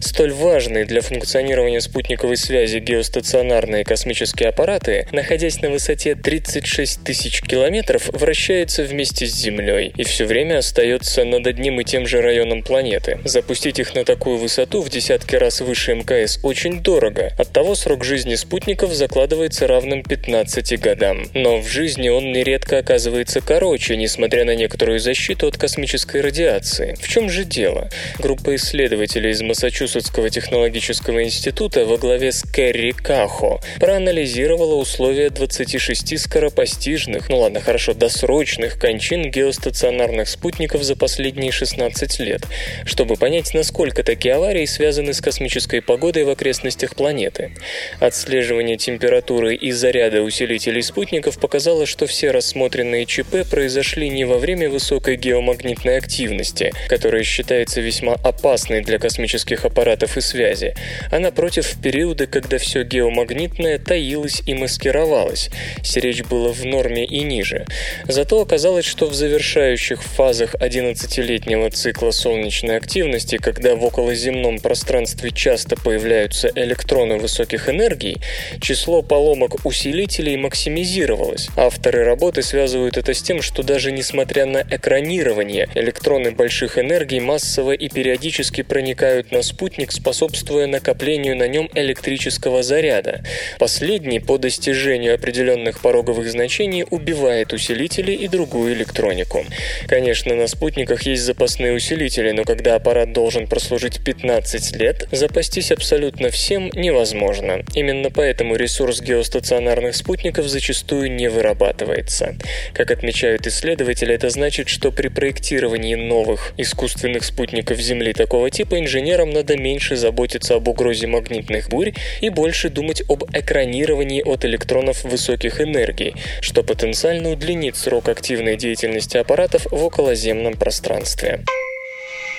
Столь 0.00 0.34
важные 0.34 0.84
для 0.84 1.00
функционирования 1.00 1.80
спутниковой 1.80 2.36
связи 2.36 2.78
геостационарные 2.78 3.84
космические 3.84 4.50
аппараты, 4.50 5.08
находясь 5.12 5.62
на 5.62 5.70
высоте 5.70 6.14
36 6.14 7.04
тысяч 7.04 7.40
километров, 7.40 8.10
вращаются 8.12 8.82
вместе 8.82 9.24
с 9.24 9.34
Землей 9.34 9.94
и 9.96 10.04
все 10.04 10.26
время 10.26 10.58
остается 10.58 11.24
над 11.24 11.46
одним 11.46 11.80
и 11.80 11.84
тем 11.84 12.06
же 12.06 12.20
районом 12.20 12.62
планеты. 12.62 13.18
Запустить 13.24 13.78
их 13.78 13.94
на 13.94 14.04
такую 14.04 14.36
высоту 14.36 14.82
в 14.82 14.90
десятки 14.90 15.36
раз 15.36 15.62
выше 15.62 15.94
МКС 15.94 16.38
очень 16.42 16.82
дорого. 16.82 17.32
Оттого 17.38 17.74
срок 17.74 18.04
жизни 18.04 18.34
спутников 18.34 18.92
закладывается 18.92 19.66
равным 19.66 20.02
15 20.02 20.49
15 20.50 20.80
годам. 20.80 21.26
Но 21.34 21.58
в 21.60 21.68
жизни 21.68 22.08
он 22.08 22.32
нередко 22.32 22.78
оказывается 22.78 23.40
короче, 23.40 23.96
несмотря 23.96 24.44
на 24.44 24.54
некоторую 24.56 24.98
защиту 24.98 25.46
от 25.46 25.56
космической 25.56 26.20
радиации. 26.20 26.96
В 27.00 27.08
чем 27.08 27.30
же 27.30 27.44
дело? 27.44 27.88
Группа 28.18 28.56
исследователей 28.56 29.30
из 29.30 29.42
Массачусетского 29.42 30.28
технологического 30.28 31.22
института 31.22 31.84
во 31.84 31.98
главе 31.98 32.32
с 32.32 32.42
Кэрри 32.42 32.92
Кахо 32.92 33.60
проанализировала 33.78 34.74
условия 34.74 35.30
26 35.30 36.18
скоропостижных, 36.18 37.28
ну 37.28 37.38
ладно, 37.38 37.60
хорошо, 37.60 37.94
досрочных 37.94 38.78
кончин 38.78 39.30
геостационарных 39.30 40.28
спутников 40.28 40.82
за 40.82 40.96
последние 40.96 41.52
16 41.52 42.18
лет, 42.20 42.42
чтобы 42.84 43.14
понять, 43.14 43.54
насколько 43.54 44.02
такие 44.02 44.34
аварии 44.34 44.64
связаны 44.64 45.14
с 45.14 45.20
космической 45.20 45.80
погодой 45.80 46.24
в 46.24 46.30
окрестностях 46.30 46.96
планеты. 46.96 47.52
Отслеживание 48.00 48.76
температуры 48.76 49.54
и 49.54 49.70
заряда 49.70 50.22
усиливается 50.22 50.39
усилителей 50.40 50.82
спутников 50.82 51.38
показало, 51.38 51.84
что 51.84 52.06
все 52.06 52.30
рассмотренные 52.30 53.04
ЧП 53.04 53.46
произошли 53.50 54.08
не 54.08 54.24
во 54.24 54.38
время 54.38 54.70
высокой 54.70 55.16
геомагнитной 55.16 55.98
активности, 55.98 56.72
которая 56.88 57.24
считается 57.24 57.82
весьма 57.82 58.14
опасной 58.14 58.80
для 58.80 58.98
космических 58.98 59.66
аппаратов 59.66 60.16
и 60.16 60.22
связи, 60.22 60.74
а 61.10 61.18
напротив 61.18 61.66
в 61.66 61.82
периоды, 61.82 62.26
когда 62.26 62.56
все 62.56 62.84
геомагнитное 62.84 63.78
таилось 63.78 64.42
и 64.46 64.54
маскировалось. 64.54 65.50
Речь 65.94 66.24
было 66.24 66.50
в 66.50 66.64
норме 66.64 67.04
и 67.04 67.20
ниже. 67.20 67.66
Зато 68.08 68.40
оказалось, 68.40 68.86
что 68.86 69.06
в 69.06 69.12
завершающих 69.12 70.02
фазах 70.02 70.54
11-летнего 70.54 71.70
цикла 71.70 72.10
солнечной 72.12 72.78
активности, 72.78 73.36
когда 73.36 73.74
в 73.74 73.84
околоземном 73.84 74.60
пространстве 74.60 75.30
часто 75.32 75.76
появляются 75.76 76.50
электроны 76.54 77.18
высоких 77.18 77.68
энергий, 77.68 78.16
число 78.62 79.02
поломок 79.02 79.66
усилителей 79.66 80.19
усилий 80.20 80.36
максимизировалось. 80.36 81.48
Авторы 81.56 82.04
работы 82.04 82.42
связывают 82.42 82.98
это 82.98 83.14
с 83.14 83.22
тем, 83.22 83.40
что 83.40 83.62
даже 83.62 83.90
несмотря 83.90 84.44
на 84.44 84.58
экранирование, 84.58 85.66
электроны 85.74 86.30
больших 86.30 86.76
энергий 86.78 87.20
массово 87.20 87.72
и 87.72 87.88
периодически 87.88 88.60
проникают 88.62 89.32
на 89.32 89.42
спутник, 89.42 89.92
способствуя 89.92 90.66
накоплению 90.66 91.36
на 91.36 91.48
нем 91.48 91.70
электрического 91.74 92.62
заряда. 92.62 93.22
Последний 93.58 94.20
по 94.20 94.36
достижению 94.36 95.14
определенных 95.14 95.80
пороговых 95.80 96.30
значений 96.30 96.84
убивает 96.90 97.54
усилители 97.54 98.12
и 98.12 98.28
другую 98.28 98.74
электронику. 98.74 99.46
Конечно, 99.88 100.34
на 100.34 100.48
спутниках 100.48 101.04
есть 101.04 101.22
запасные 101.22 101.72
усилители, 101.72 102.32
но 102.32 102.44
когда 102.44 102.74
аппарат 102.74 103.14
должен 103.14 103.46
прослужить 103.46 104.04
15 104.04 104.76
лет, 104.76 105.08
запастись 105.12 105.72
абсолютно 105.72 106.28
всем 106.28 106.70
невозможно. 106.74 107.64
Именно 107.74 108.10
поэтому 108.10 108.56
ресурс 108.56 109.00
геостационарных 109.00 109.96
спутников 109.96 110.09
спутников 110.10 110.48
зачастую 110.48 111.12
не 111.12 111.30
вырабатывается. 111.30 112.34
Как 112.74 112.90
отмечают 112.90 113.46
исследователи, 113.46 114.12
это 114.12 114.28
значит, 114.28 114.68
что 114.68 114.90
при 114.90 115.06
проектировании 115.06 115.94
новых 115.94 116.52
искусственных 116.56 117.22
спутников 117.22 117.78
Земли 117.78 118.12
такого 118.12 118.50
типа 118.50 118.80
инженерам 118.80 119.30
надо 119.30 119.56
меньше 119.56 119.94
заботиться 119.94 120.56
об 120.56 120.66
угрозе 120.66 121.06
магнитных 121.06 121.68
бурь 121.68 121.92
и 122.20 122.28
больше 122.28 122.70
думать 122.70 123.04
об 123.08 123.22
экранировании 123.32 124.22
от 124.22 124.44
электронов 124.44 125.04
высоких 125.04 125.60
энергий, 125.60 126.16
что 126.40 126.64
потенциально 126.64 127.30
удлинит 127.30 127.76
срок 127.76 128.08
активной 128.08 128.56
деятельности 128.56 129.16
аппаратов 129.16 129.66
в 129.70 129.84
околоземном 129.84 130.54
пространстве. 130.54 131.44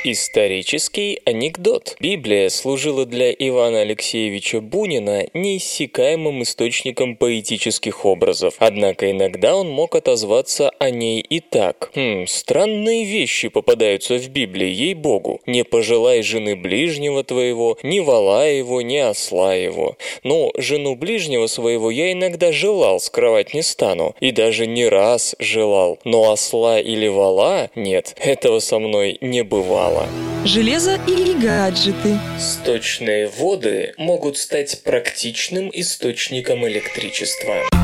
Исторический 0.03 1.21
анекдот. 1.25 1.95
Библия 1.99 2.49
служила 2.49 3.05
для 3.05 3.31
Ивана 3.31 3.81
Алексеевича 3.81 4.59
Бунина 4.59 5.27
неиссякаемым 5.35 6.41
источником 6.41 7.15
поэтических 7.15 8.03
образов. 8.03 8.55
Однако 8.57 9.11
иногда 9.11 9.55
он 9.55 9.69
мог 9.69 9.95
отозваться 9.95 10.71
о 10.79 10.89
ней 10.89 11.21
и 11.21 11.39
так. 11.39 11.91
Хм, 11.93 12.25
странные 12.27 13.05
вещи 13.05 13.49
попадаются 13.49 14.17
в 14.17 14.27
Библии, 14.29 14.69
ей-богу. 14.69 15.39
Не 15.45 15.63
пожелай 15.63 16.23
жены 16.23 16.55
ближнего 16.55 17.23
твоего, 17.23 17.77
ни 17.83 17.99
вала 17.99 18.49
его, 18.49 18.81
ни 18.81 18.97
осла 18.97 19.53
его. 19.53 19.97
Но 20.23 20.51
жену 20.57 20.95
ближнего 20.95 21.45
своего 21.45 21.91
я 21.91 22.11
иногда 22.11 22.51
желал, 22.51 22.99
скрывать 22.99 23.53
не 23.53 23.61
стану. 23.61 24.15
И 24.19 24.31
даже 24.31 24.65
не 24.65 24.87
раз 24.87 25.35
желал. 25.37 25.99
Но 26.05 26.31
осла 26.31 26.79
или 26.79 27.07
вала 27.07 27.69
нет, 27.75 28.15
этого 28.19 28.57
со 28.57 28.79
мной 28.79 29.19
не 29.21 29.43
бывало 29.43 29.90
мало. 29.91 30.07
Железо 30.45 30.99
или 31.07 31.33
гаджеты. 31.33 32.17
Сточные 32.39 33.27
воды 33.27 33.93
могут 33.97 34.37
стать 34.37 34.81
практичным 34.83 35.69
источником 35.73 36.67
электричества. 36.67 37.80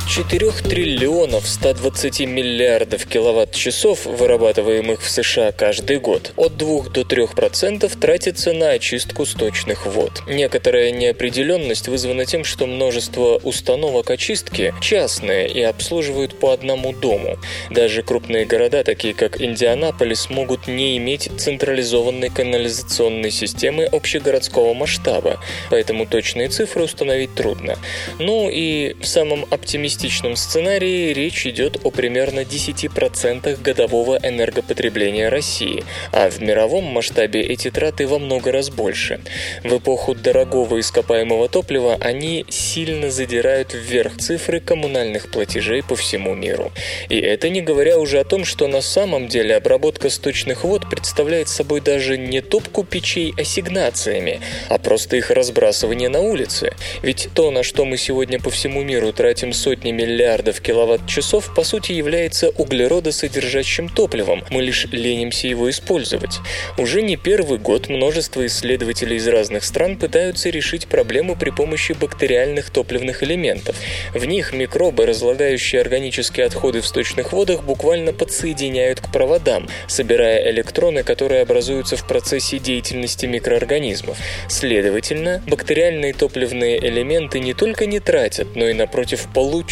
4 0.00 0.50
триллионов 0.68 1.46
120 1.48 2.20
миллиардов 2.20 3.06
киловатт-часов, 3.06 4.04
вырабатываемых 4.04 5.00
в 5.00 5.08
США 5.08 5.52
каждый 5.52 5.98
год, 5.98 6.32
от 6.36 6.56
2 6.56 6.90
до 6.90 7.00
3% 7.02 7.98
тратится 7.98 8.52
на 8.52 8.70
очистку 8.70 9.24
сточных 9.24 9.86
вод. 9.86 10.22
Некоторая 10.26 10.90
неопределенность 10.90 11.88
вызвана 11.88 12.26
тем, 12.26 12.44
что 12.44 12.66
множество 12.66 13.36
установок 13.42 14.10
очистки 14.10 14.74
частные 14.80 15.48
и 15.48 15.62
обслуживают 15.62 16.38
по 16.38 16.52
одному 16.52 16.92
дому. 16.92 17.38
Даже 17.70 18.02
крупные 18.02 18.44
города, 18.44 18.84
такие 18.84 19.14
как 19.14 19.40
Индианаполис, 19.40 20.30
могут 20.30 20.66
не 20.66 20.96
иметь 20.98 21.30
централизованной 21.38 22.30
канализационной 22.30 23.30
системы 23.30 23.84
общегородского 23.84 24.74
масштаба, 24.74 25.40
поэтому 25.70 26.06
точные 26.06 26.48
цифры 26.48 26.84
установить 26.84 27.34
трудно. 27.34 27.78
Ну 28.18 28.50
и 28.50 28.94
в 29.00 29.06
самом 29.06 29.46
оптимистичном 29.50 29.85
оптимистичном 29.86 30.34
сценарии 30.34 31.12
речь 31.12 31.46
идет 31.46 31.78
о 31.84 31.90
примерно 31.90 32.40
10% 32.40 33.62
годового 33.62 34.18
энергопотребления 34.20 35.30
России, 35.30 35.84
а 36.12 36.28
в 36.28 36.40
мировом 36.40 36.84
масштабе 36.84 37.40
эти 37.40 37.70
траты 37.70 38.08
во 38.08 38.18
много 38.18 38.50
раз 38.50 38.68
больше. 38.70 39.20
В 39.62 39.78
эпоху 39.78 40.14
дорогого 40.14 40.80
ископаемого 40.80 41.48
топлива 41.48 41.96
они 42.00 42.44
сильно 42.48 43.10
задирают 43.10 43.74
вверх 43.74 44.16
цифры 44.18 44.58
коммунальных 44.58 45.30
платежей 45.30 45.82
по 45.84 45.94
всему 45.94 46.34
миру. 46.34 46.72
И 47.08 47.18
это 47.18 47.48
не 47.48 47.60
говоря 47.60 47.98
уже 47.98 48.18
о 48.18 48.24
том, 48.24 48.44
что 48.44 48.66
на 48.66 48.80
самом 48.80 49.28
деле 49.28 49.54
обработка 49.54 50.10
сточных 50.10 50.64
вод 50.64 50.90
представляет 50.90 51.48
собой 51.48 51.80
даже 51.80 52.18
не 52.18 52.40
топку 52.40 52.82
печей 52.82 53.34
ассигнациями, 53.38 54.40
а 54.68 54.78
просто 54.78 55.16
их 55.16 55.30
разбрасывание 55.30 56.08
на 56.08 56.20
улице. 56.20 56.72
Ведь 57.02 57.28
то, 57.34 57.52
на 57.52 57.62
что 57.62 57.84
мы 57.84 57.96
сегодня 57.96 58.40
по 58.40 58.50
всему 58.50 58.82
миру 58.82 59.12
тратим 59.12 59.46
этим 59.46 59.52
сотни 59.76 59.92
миллиардов 59.92 60.60
киловатт-часов, 60.60 61.54
по 61.54 61.62
сути 61.62 61.92
является 61.92 62.48
углеродосодержащим 62.48 63.90
топливом, 63.90 64.42
мы 64.50 64.62
лишь 64.62 64.86
ленимся 64.86 65.48
его 65.48 65.68
использовать. 65.68 66.38
Уже 66.78 67.02
не 67.02 67.16
первый 67.16 67.58
год 67.58 67.90
множество 67.90 68.46
исследователей 68.46 69.16
из 69.16 69.28
разных 69.28 69.64
стран 69.64 69.98
пытаются 69.98 70.48
решить 70.48 70.86
проблему 70.86 71.36
при 71.36 71.50
помощи 71.50 71.92
бактериальных 71.92 72.70
топливных 72.70 73.22
элементов. 73.22 73.76
В 74.14 74.24
них 74.24 74.54
микробы, 74.54 75.04
разлагающие 75.04 75.82
органические 75.82 76.46
отходы 76.46 76.80
в 76.80 76.86
сточных 76.86 77.32
водах, 77.32 77.62
буквально 77.62 78.14
подсоединяют 78.14 79.00
к 79.00 79.12
проводам, 79.12 79.68
собирая 79.88 80.50
электроны, 80.50 81.02
которые 81.02 81.42
образуются 81.42 81.96
в 81.96 82.06
процессе 82.06 82.58
деятельности 82.58 83.26
микроорганизмов. 83.26 84.16
Следовательно, 84.48 85.42
бактериальные 85.46 86.14
топливные 86.14 86.78
элементы 86.78 87.40
не 87.40 87.52
только 87.52 87.84
не 87.84 88.00
тратят, 88.00 88.56
но 88.56 88.68
и, 88.68 88.72
напротив, 88.72 89.28
получают 89.34 89.65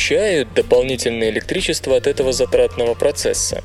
дополнительное 0.55 1.31
электричество 1.31 1.97
от 1.97 2.07
этого 2.07 2.33
затратного 2.33 2.95
процесса. 2.95 3.63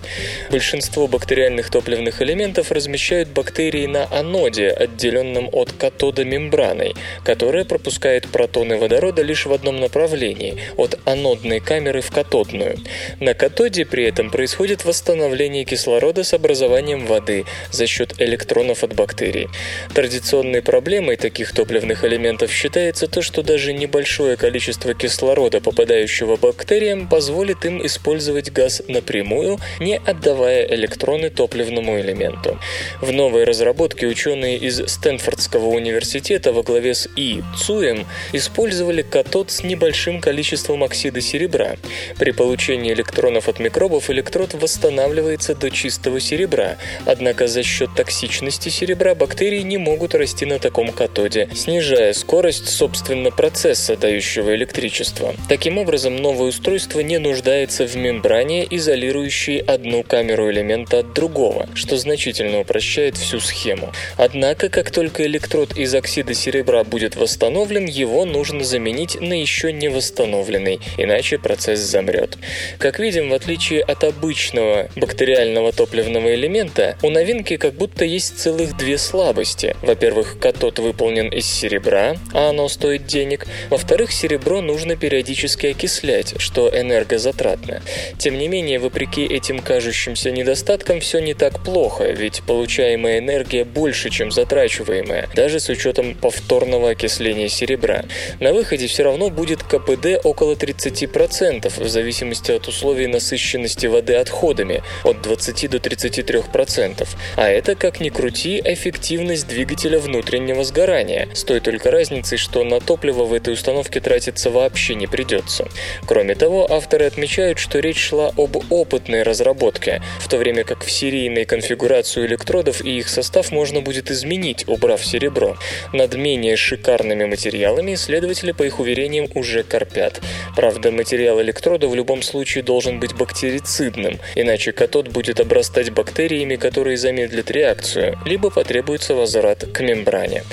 Большинство 0.52 1.08
бактериальных 1.08 1.70
топливных 1.70 2.22
элементов 2.22 2.72
размещают 2.72 3.30
бактерии 3.30 3.86
на 3.86 4.08
аноде, 4.12 4.70
отделенном 4.70 5.50
от 5.52 5.72
катода 5.72 6.24
мембраной, 6.24 6.94
которая 7.24 7.66
пропускает 7.66 8.28
протоны 8.28 8.78
водорода 8.78 9.22
лишь 9.22 9.46
в 9.46 9.54
одном 9.54 9.80
направлении– 9.80 10.58
от 10.78 11.00
анодной 11.06 11.60
камеры 11.60 12.02
в 12.02 12.12
катодную. 12.12 12.78
На 13.20 13.34
катоде 13.34 13.86
при 13.86 14.06
этом 14.06 14.30
происходит 14.30 14.86
восстановление 14.86 15.66
кислорода 15.66 16.24
с 16.24 16.34
образованием 16.34 17.06
воды 17.06 17.46
за 17.72 17.88
счет 17.88 18.16
электронов 18.20 18.84
от 18.84 18.94
бактерий. 18.94 19.48
Традиционной 19.94 20.62
проблемой 20.62 21.16
таких 21.16 21.54
топливных 21.54 22.06
элементов 22.06 22.52
считается 22.52 23.08
то, 23.08 23.22
что 23.22 23.42
даже 23.44 23.74
небольшое 23.74 24.38
количество 24.38 24.94
кислорода, 24.94 25.60
попадающего 25.60 26.19
бактериям, 26.26 27.08
позволит 27.08 27.66
им 27.66 27.86
использовать 27.86 28.52
газ 28.52 28.82
напрямую, 28.88 29.60
не 29.80 29.98
отдавая 29.98 30.66
электроны 30.68 31.30
топливному 31.30 32.00
элементу. 32.00 32.60
В 33.02 33.12
новой 33.12 33.44
разработке 33.44 34.08
ученые 34.08 34.58
из 34.58 34.82
Стэнфордского 34.88 35.68
университета 35.68 36.52
во 36.52 36.64
главе 36.64 36.94
с 36.94 37.08
И. 37.16 37.42
Цуем 37.58 38.06
использовали 38.34 39.02
катод 39.02 39.52
с 39.52 39.64
небольшим 39.64 40.22
количеством 40.22 40.84
оксида 40.84 41.22
серебра. 41.22 41.76
При 42.18 42.32
получении 42.32 42.94
электронов 42.94 43.48
от 43.48 43.60
микробов 43.60 44.10
электрод 44.10 44.54
восстанавливается 44.54 45.56
до 45.56 45.70
чистого 45.70 46.20
серебра, 46.20 46.78
однако 47.06 47.48
за 47.48 47.64
счет 47.64 47.90
токсичности 47.96 48.70
серебра 48.70 49.16
бактерии 49.16 49.62
не 49.62 49.78
могут 49.78 50.16
расти 50.16 50.46
на 50.46 50.60
таком 50.60 50.92
катоде, 50.92 51.50
снижая 51.56 52.14
скорость, 52.14 52.70
собственно, 52.70 53.32
процесса, 53.32 53.96
дающего 53.96 54.56
электричество. 54.56 55.36
Таким 55.48 55.78
образом, 55.78 56.09
новое 56.16 56.50
устройство 56.50 57.02
не 57.02 57.20
нуждается 57.20 57.86
в 57.86 57.96
мембране, 57.96 58.66
изолирующей 58.70 59.60
одну 59.60 60.04
камеру 60.04 60.50
элемента 60.50 61.00
от 61.00 61.14
другого, 61.14 61.68
что 61.76 61.98
значительно 61.98 62.60
упрощает 62.62 63.18
всю 63.18 63.40
схему. 63.40 63.92
Однако, 64.18 64.70
как 64.70 64.92
только 64.92 65.26
электрод 65.26 65.78
из 65.78 65.94
оксида 65.94 66.34
серебра 66.34 66.84
будет 66.84 67.16
восстановлен, 67.16 67.86
его 67.86 68.26
нужно 68.26 68.64
заменить 68.64 69.20
на 69.20 69.34
еще 69.34 69.74
не 69.74 69.90
восстановленный, 69.90 70.80
иначе 70.98 71.38
процесс 71.38 71.80
замрет. 71.80 72.38
Как 72.78 73.00
видим, 73.00 73.30
в 73.30 73.34
отличие 73.34 73.82
от 73.82 74.04
обычного 74.04 74.90
бактериального 74.96 75.72
топливного 75.74 76.34
элемента, 76.34 76.98
у 77.04 77.10
новинки 77.10 77.58
как 77.58 77.74
будто 77.74 78.06
есть 78.06 78.40
целых 78.40 78.78
две 78.78 78.98
слабости. 78.98 79.76
Во-первых, 79.82 80.40
катод 80.40 80.80
выполнен 80.80 81.30
из 81.30 81.46
серебра, 81.46 82.16
а 82.34 82.50
оно 82.50 82.70
стоит 82.70 83.06
денег. 83.06 83.46
Во-вторых, 83.70 84.12
серебро 84.12 84.62
нужно 84.62 84.96
периодически 84.96 85.68
окислять, 85.68 85.89
что 86.38 86.70
энергозатратно. 86.70 87.82
Тем 88.18 88.38
не 88.38 88.48
менее, 88.48 88.80
вопреки 88.80 89.26
этим 89.26 89.60
кажущимся 89.60 90.32
недостаткам, 90.32 91.00
все 91.00 91.20
не 91.20 91.34
так 91.34 91.64
плохо, 91.64 92.06
ведь 92.06 92.44
получаемая 92.44 93.20
энергия 93.20 93.66
больше, 93.66 94.10
чем 94.10 94.32
затрачиваемая, 94.32 95.30
даже 95.36 95.60
с 95.60 95.70
учетом 95.70 96.16
повторного 96.16 96.92
окисления 96.92 97.48
серебра. 97.48 98.06
На 98.40 98.54
выходе 98.54 98.88
все 98.88 99.04
равно 99.04 99.30
будет 99.30 99.64
КПД 99.64 100.24
около 100.24 100.54
30%, 100.54 101.84
в 101.84 101.88
зависимости 101.88 102.52
от 102.52 102.68
условий 102.68 103.08
насыщенности 103.08 103.88
воды 103.88 104.16
отходами, 104.16 104.84
от 105.04 105.22
20 105.22 105.70
до 105.70 105.78
33%. 105.78 107.08
А 107.36 107.50
это, 107.50 107.76
как 107.76 108.00
ни 108.00 108.10
крути, 108.10 108.62
эффективность 108.64 109.48
двигателя 109.48 110.00
внутреннего 110.00 110.64
сгорания, 110.64 111.30
с 111.34 111.44
той 111.44 111.60
только 111.60 111.92
разницей, 111.92 112.38
что 112.38 112.64
на 112.64 112.80
топливо 112.80 113.24
в 113.24 113.34
этой 113.34 113.54
установке 113.54 114.00
тратиться 114.00 114.50
вообще 114.50 114.96
не 114.96 115.08
придется. 115.08 115.68
Кроме 116.06 116.36
того, 116.36 116.72
авторы 116.72 117.06
отмечают, 117.06 117.60
что 117.60 117.80
речь 117.80 118.00
шла 118.00 118.32
об 118.38 118.58
опытной 118.72 119.24
разработке, 119.24 120.02
в 120.20 120.28
то 120.28 120.38
время 120.38 120.64
как 120.64 120.84
в 120.84 120.92
серийной 120.92 121.46
конфигурацию 121.46 122.26
электродов 122.26 122.82
и 122.84 122.98
их 123.00 123.10
состав 123.10 123.52
можно 123.52 123.82
будет 123.82 124.12
изменить, 124.12 124.66
убрав 124.68 125.06
серебро. 125.06 125.58
Над 125.94 126.16
менее 126.16 126.56
шикарными 126.56 127.26
материалами 127.26 127.94
исследователи, 127.94 128.52
по 128.52 128.64
их 128.64 128.80
уверениям, 128.80 129.28
уже 129.36 129.64
корпят. 129.64 130.22
Правда, 130.56 130.92
материал 130.92 131.42
электрода 131.42 131.88
в 131.88 131.96
любом 131.96 132.22
случае 132.22 132.64
должен 132.64 133.00
быть 133.00 133.16
бактерицидным, 133.16 134.20
иначе 134.36 134.72
катод 134.72 135.08
будет 135.08 135.40
обрастать 135.40 135.92
бактериями, 135.92 136.56
которые 136.56 136.98
замедлят 136.98 137.52
реакцию, 137.52 138.18
либо 138.26 138.50
потребуется 138.50 139.14
возврат 139.14 139.66
к 139.66 139.80
мембране. 139.82 140.44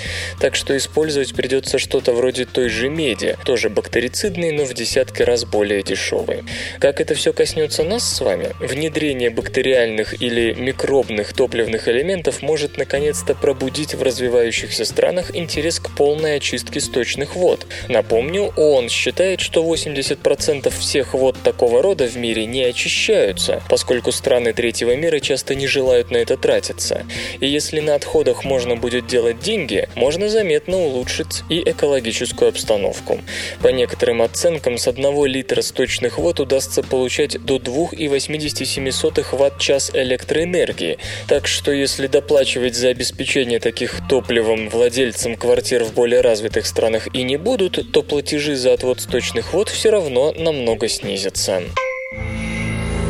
Так 0.41 0.55
что 0.55 0.77
использовать 0.77 1.35
придется 1.35 1.79
что-то 1.79 2.13
вроде 2.13 2.45
той 2.45 2.69
же 2.69 2.89
меди, 2.89 3.37
тоже 3.45 3.69
бактерицидной, 3.71 4.53
но 4.53 4.65
в 4.65 4.75
десятки 4.75 5.16
раз 5.25 5.45
более 5.45 5.83
дешевой. 5.83 6.45
Как 6.81 7.01
это 7.01 7.15
все 7.15 7.33
коснется 7.33 7.83
нас 7.83 8.05
с 8.09 8.21
вами? 8.21 8.51
Внедрение 8.61 9.31
бактериальных 9.31 10.21
или 10.23 10.53
микробных 10.53 11.33
топливных 11.33 11.89
элементов 11.89 12.43
может 12.43 12.79
наконец-то 12.79 13.35
пробудить 13.35 13.95
в 13.95 14.03
развивающихся 14.03 14.85
странах 14.85 15.35
интерес 15.35 15.81
к 15.81 15.91
полной 15.91 16.37
очистке 16.37 16.81
сточных 16.81 17.37
вод. 17.37 17.67
Напомню, 17.89 18.53
ООН 18.57 18.89
считает, 18.89 19.41
что 19.41 19.65
80% 19.65 20.73
всех 20.79 21.15
вод 21.15 21.37
такого 21.43 21.83
рода 21.83 22.07
в 22.07 22.17
мире 22.17 22.47
не 22.47 22.65
очищаются, 22.65 23.63
поскольку 23.69 24.13
страны 24.13 24.53
третьего 24.53 24.95
мира 24.97 25.21
часто 25.21 25.55
не 25.55 25.67
желают 25.67 26.11
на 26.11 26.19
это 26.19 26.37
тратиться. 26.37 27.07
И 27.41 27.47
если 27.47 27.81
на 27.81 27.95
отходах 27.95 28.45
можно 28.45 28.77
будет 28.77 29.07
делать 29.07 29.41
деньги, 29.41 29.89
можно 29.95 30.29
заметно 30.29 30.79
улучшить 30.79 31.43
и 31.49 31.63
экологическую 31.65 32.49
обстановку. 32.49 33.21
По 33.63 33.69
некоторым 33.69 34.23
оценкам, 34.23 34.79
с 34.79 34.87
одного 35.07 35.27
литра 35.27 35.63
сточных 35.63 36.19
вод 36.19 36.41
удастся 36.41 36.83
получать 36.83 37.41
до 37.45 37.59
2,87 37.59 39.37
ватт-час 39.37 39.93
электроэнергии, 39.95 40.99
так 41.29 41.47
что 41.47 41.71
если 41.71 42.09
доплачивать 42.09 42.75
за 42.75 42.89
обеспечение 42.89 43.61
таких 43.61 44.01
топливом 44.09 44.69
владельцам 44.69 45.37
квартир 45.37 45.85
в 45.85 45.95
более 45.95 46.23
развитых 46.23 46.67
странах 46.67 47.07
и 47.15 47.23
не 47.23 47.37
будут, 47.37 47.93
то 47.93 48.03
платежи 48.03 48.57
за 48.57 48.73
отвод 48.73 49.01
сточных 49.01 49.53
вод 49.53 49.69
все 49.69 49.91
равно 49.91 50.33
намного 50.37 50.89
снизятся. 50.89 51.63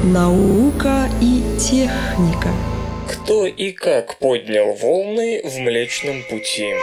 Наука 0.05 1.09
и 1.23 1.41
техника. 1.59 2.51
Кто 3.09 3.47
и 3.47 3.73
как 3.73 4.19
поднял 4.19 4.75
волны 4.75 5.41
в 5.45 5.57
Млечном 5.57 6.23
Пути? 6.29 6.75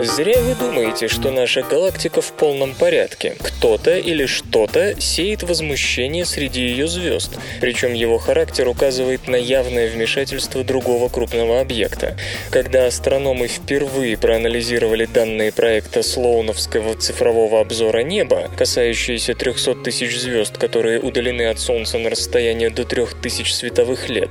Зря 0.00 0.38
вы 0.42 0.54
думаете, 0.54 1.08
что 1.08 1.32
наша 1.32 1.62
галактика 1.62 2.20
в 2.20 2.32
полном 2.32 2.76
порядке. 2.76 3.34
Кто-то 3.40 3.98
или 3.98 4.26
что-то 4.26 4.94
сеет 5.00 5.42
возмущение 5.42 6.24
среди 6.24 6.60
ее 6.60 6.86
звезд, 6.86 7.36
причем 7.60 7.94
его 7.94 8.18
характер 8.18 8.68
указывает 8.68 9.26
на 9.26 9.34
явное 9.34 9.90
вмешательство 9.90 10.62
другого 10.62 11.08
крупного 11.08 11.60
объекта. 11.60 12.16
Когда 12.50 12.86
астрономы 12.86 13.48
впервые 13.48 14.16
проанализировали 14.16 15.06
данные 15.06 15.50
проекта 15.50 16.04
Слоуновского 16.04 16.94
цифрового 16.94 17.60
обзора 17.60 18.04
неба, 18.04 18.50
касающиеся 18.56 19.34
300 19.34 19.82
тысяч 19.82 20.16
звезд, 20.16 20.58
которые 20.58 21.00
удалены 21.00 21.48
от 21.48 21.58
Солнца 21.58 21.98
на 21.98 22.10
расстояние 22.10 22.70
до 22.70 22.84
3000 22.84 23.50
световых 23.50 24.08
лет, 24.08 24.30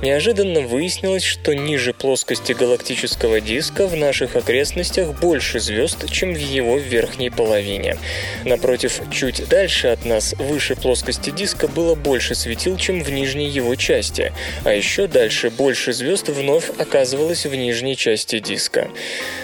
неожиданно 0.00 0.60
выяснилось, 0.60 1.24
что 1.24 1.56
ниже 1.56 1.92
плоскости 1.92 2.52
галактического 2.52 3.40
диска 3.40 3.88
в 3.88 3.96
наших 3.96 4.36
окрестностях 4.36 5.07
больше 5.12 5.60
звезд, 5.60 6.10
чем 6.10 6.34
в 6.34 6.38
его 6.38 6.78
верхней 6.78 7.30
половине. 7.30 7.96
Напротив, 8.44 9.00
чуть 9.12 9.48
дальше 9.48 9.88
от 9.88 10.04
нас, 10.04 10.34
выше 10.38 10.76
плоскости 10.76 11.30
диска, 11.30 11.68
было 11.68 11.94
больше 11.94 12.34
светил, 12.34 12.76
чем 12.76 13.02
в 13.02 13.10
нижней 13.10 13.48
его 13.48 13.74
части, 13.74 14.32
а 14.64 14.72
еще 14.72 15.06
дальше 15.06 15.50
больше 15.50 15.92
звезд 15.92 16.28
вновь 16.28 16.70
оказывалось 16.78 17.46
в 17.46 17.54
нижней 17.54 17.96
части 17.96 18.38
диска. 18.38 18.88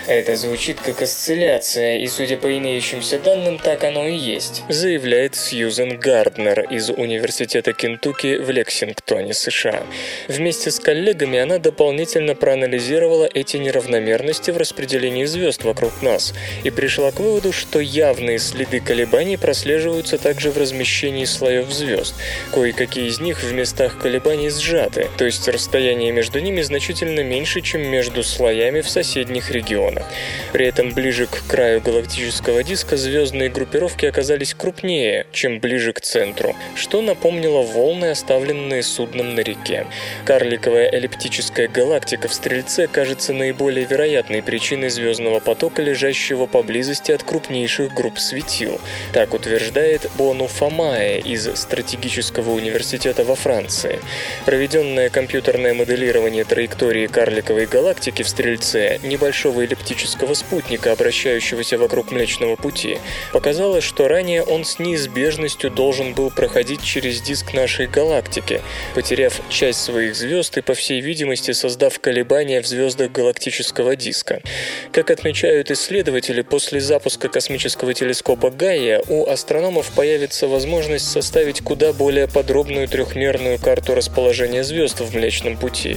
Это 0.06 0.36
звучит 0.36 0.80
как 0.80 1.02
осцилляция, 1.02 1.98
и 1.98 2.06
судя 2.06 2.36
по 2.36 2.56
имеющимся 2.56 3.18
данным, 3.18 3.58
так 3.58 3.84
оно 3.84 4.06
и 4.06 4.16
есть, 4.16 4.62
заявляет 4.68 5.34
Сьюзен 5.34 5.98
Гарднер 5.98 6.60
из 6.70 6.90
Университета 6.90 7.72
Кентукки 7.72 8.36
в 8.36 8.50
Лексингтоне, 8.50 9.34
США. 9.34 9.82
Вместе 10.28 10.70
с 10.70 10.78
коллегами 10.78 11.38
она 11.38 11.58
дополнительно 11.58 12.34
проанализировала 12.34 13.28
эти 13.32 13.56
неравномерности 13.56 14.50
в 14.50 14.56
распределении 14.56 15.24
звезд 15.24 15.53
вокруг 15.62 16.02
нас 16.02 16.34
и 16.64 16.70
пришла 16.70 17.12
к 17.12 17.20
выводу, 17.20 17.52
что 17.52 17.78
явные 17.78 18.40
следы 18.40 18.80
колебаний 18.80 19.36
прослеживаются 19.36 20.18
также 20.18 20.50
в 20.50 20.58
размещении 20.58 21.26
слоев 21.26 21.70
звезд. 21.70 22.14
Кое-какие 22.52 23.06
из 23.06 23.20
них 23.20 23.42
в 23.42 23.52
местах 23.52 23.98
колебаний 23.98 24.50
сжаты, 24.50 25.08
то 25.16 25.24
есть 25.24 25.46
расстояние 25.46 26.10
между 26.10 26.40
ними 26.40 26.62
значительно 26.62 27.20
меньше, 27.20 27.60
чем 27.60 27.82
между 27.82 28.24
слоями 28.24 28.80
в 28.80 28.88
соседних 28.88 29.50
регионах. 29.50 30.06
При 30.52 30.66
этом 30.66 30.92
ближе 30.92 31.26
к 31.26 31.46
краю 31.46 31.80
галактического 31.80 32.64
диска 32.64 32.96
звездные 32.96 33.50
группировки 33.50 34.06
оказались 34.06 34.54
крупнее, 34.54 35.26
чем 35.32 35.60
ближе 35.60 35.92
к 35.92 36.00
центру, 36.00 36.56
что 36.74 37.02
напомнило 37.02 37.62
волны, 37.62 38.06
оставленные 38.10 38.82
судном 38.82 39.34
на 39.34 39.40
реке. 39.40 39.86
Карликовая 40.24 40.90
эллиптическая 40.90 41.68
галактика 41.68 42.28
в 42.28 42.34
Стрельце 42.34 42.86
кажется 42.86 43.32
наиболее 43.32 43.84
вероятной 43.84 44.42
причиной 44.42 44.88
звездного 44.88 45.40
потока, 45.44 45.82
лежащего 45.82 46.46
поблизости 46.46 47.12
от 47.12 47.22
крупнейших 47.22 47.92
групп 47.94 48.18
светил. 48.18 48.80
Так 49.12 49.34
утверждает 49.34 50.10
Бону 50.16 50.46
Фамае 50.46 51.20
из 51.20 51.48
Стратегического 51.56 52.50
университета 52.50 53.24
во 53.24 53.34
Франции. 53.36 54.00
Проведенное 54.44 55.10
компьютерное 55.10 55.74
моделирование 55.74 56.44
траектории 56.44 57.06
карликовой 57.06 57.66
галактики 57.66 58.22
в 58.22 58.28
Стрельце, 58.28 58.98
небольшого 59.02 59.62
эллиптического 59.62 60.34
спутника, 60.34 60.92
обращающегося 60.92 61.78
вокруг 61.78 62.10
Млечного 62.10 62.56
Пути, 62.56 62.98
показало, 63.32 63.80
что 63.80 64.08
ранее 64.08 64.42
он 64.42 64.64
с 64.64 64.78
неизбежностью 64.78 65.70
должен 65.70 66.14
был 66.14 66.30
проходить 66.30 66.82
через 66.82 67.20
диск 67.20 67.52
нашей 67.52 67.86
галактики, 67.86 68.62
потеряв 68.94 69.40
часть 69.48 69.80
своих 69.80 70.16
звезд 70.16 70.56
и, 70.56 70.62
по 70.62 70.74
всей 70.74 71.00
видимости, 71.00 71.52
создав 71.52 71.98
колебания 72.00 72.60
в 72.60 72.66
звездах 72.66 73.12
галактического 73.12 73.96
диска. 73.96 74.40
Как 74.92 75.10
отмечают 75.34 75.72
исследователи, 75.72 76.42
после 76.42 76.78
запуска 76.80 77.28
космического 77.28 77.92
телескопа 77.92 78.52
Гайя 78.52 79.02
у 79.08 79.28
астрономов 79.28 79.90
появится 79.90 80.46
возможность 80.46 81.10
составить 81.10 81.60
куда 81.60 81.92
более 81.92 82.28
подробную 82.28 82.86
трехмерную 82.86 83.58
карту 83.58 83.96
расположения 83.96 84.62
звезд 84.62 85.00
в 85.00 85.12
Млечном 85.12 85.56
Пути. 85.56 85.96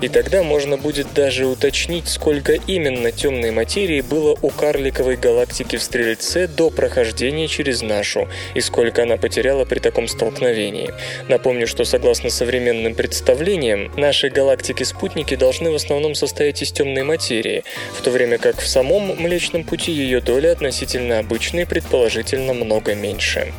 И 0.00 0.08
тогда 0.08 0.42
можно 0.42 0.78
будет 0.78 1.12
даже 1.12 1.44
уточнить, 1.44 2.08
сколько 2.08 2.54
именно 2.54 3.12
темной 3.12 3.50
материи 3.50 4.00
было 4.00 4.34
у 4.40 4.48
карликовой 4.48 5.16
галактики 5.16 5.76
в 5.76 5.82
Стрельце 5.82 6.46
до 6.46 6.70
прохождения 6.70 7.48
через 7.48 7.82
нашу, 7.82 8.30
и 8.54 8.62
сколько 8.62 9.02
она 9.02 9.18
потеряла 9.18 9.66
при 9.66 9.80
таком 9.80 10.08
столкновении. 10.08 10.90
Напомню, 11.28 11.66
что 11.66 11.84
согласно 11.84 12.30
современным 12.30 12.94
представлениям, 12.94 13.92
наши 13.98 14.30
галактики-спутники 14.30 15.36
должны 15.36 15.70
в 15.70 15.74
основном 15.74 16.14
состоять 16.14 16.62
из 16.62 16.72
темной 16.72 17.02
материи, 17.02 17.62
в 17.92 18.00
то 18.00 18.10
время 18.10 18.38
как 18.38 18.58
в 18.62 18.69
самом 18.70 19.20
Млечном 19.20 19.64
Пути 19.64 19.92
ее 19.92 20.20
доля 20.20 20.52
относительно 20.52 21.18
обычной 21.18 21.66
предположительно 21.66 22.54
много 22.54 22.94
меньше. 22.94 23.52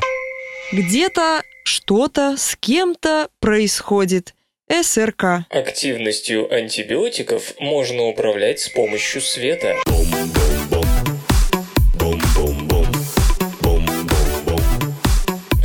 Где-то 0.72 1.44
что-то 1.66 2.36
с 2.38 2.56
кем-то 2.56 3.28
происходит. 3.40 4.34
СРК. 4.70 5.46
Активностью 5.50 6.52
антибиотиков 6.54 7.56
можно 7.60 8.04
управлять 8.04 8.62
с 8.62 8.70
помощью 8.70 9.22
света. 9.22 9.76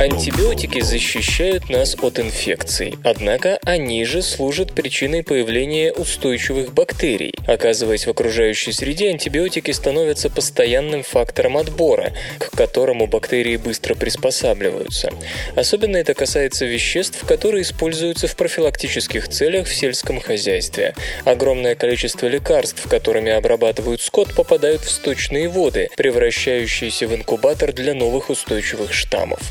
Антибиотики 0.09 0.79
защищают 0.79 1.69
нас 1.69 1.97
от 2.01 2.17
инфекций, 2.17 2.95
однако 3.03 3.59
они 3.63 4.05
же 4.05 4.21
служат 4.21 4.73
причиной 4.73 5.21
появления 5.21 5.91
устойчивых 5.91 6.73
бактерий. 6.73 7.33
Оказываясь 7.45 8.07
в 8.07 8.09
окружающей 8.09 8.71
среде, 8.71 9.09
антибиотики 9.09 9.71
становятся 9.71 10.29
постоянным 10.29 11.03
фактором 11.03 11.57
отбора, 11.57 12.13
к 12.39 12.51
которому 12.51 13.07
бактерии 13.07 13.57
быстро 13.57 13.95
приспосабливаются. 13.95 15.11
Особенно 15.57 15.97
это 15.97 16.13
касается 16.13 16.65
веществ, 16.65 17.25
которые 17.27 17.63
используются 17.63 18.27
в 18.27 18.35
профилактических 18.37 19.27
целях 19.27 19.67
в 19.67 19.75
сельском 19.75 20.21
хозяйстве. 20.21 20.95
Огромное 21.25 21.75
количество 21.75 22.27
лекарств, 22.27 22.87
которыми 22.87 23.33
обрабатывают 23.33 24.01
скот, 24.01 24.33
попадают 24.33 24.83
в 24.83 24.89
сточные 24.89 25.49
воды, 25.49 25.89
превращающиеся 25.97 27.07
в 27.07 27.13
инкубатор 27.13 27.73
для 27.73 27.93
новых 27.93 28.29
устойчивых 28.29 28.93
штаммов. 28.93 29.41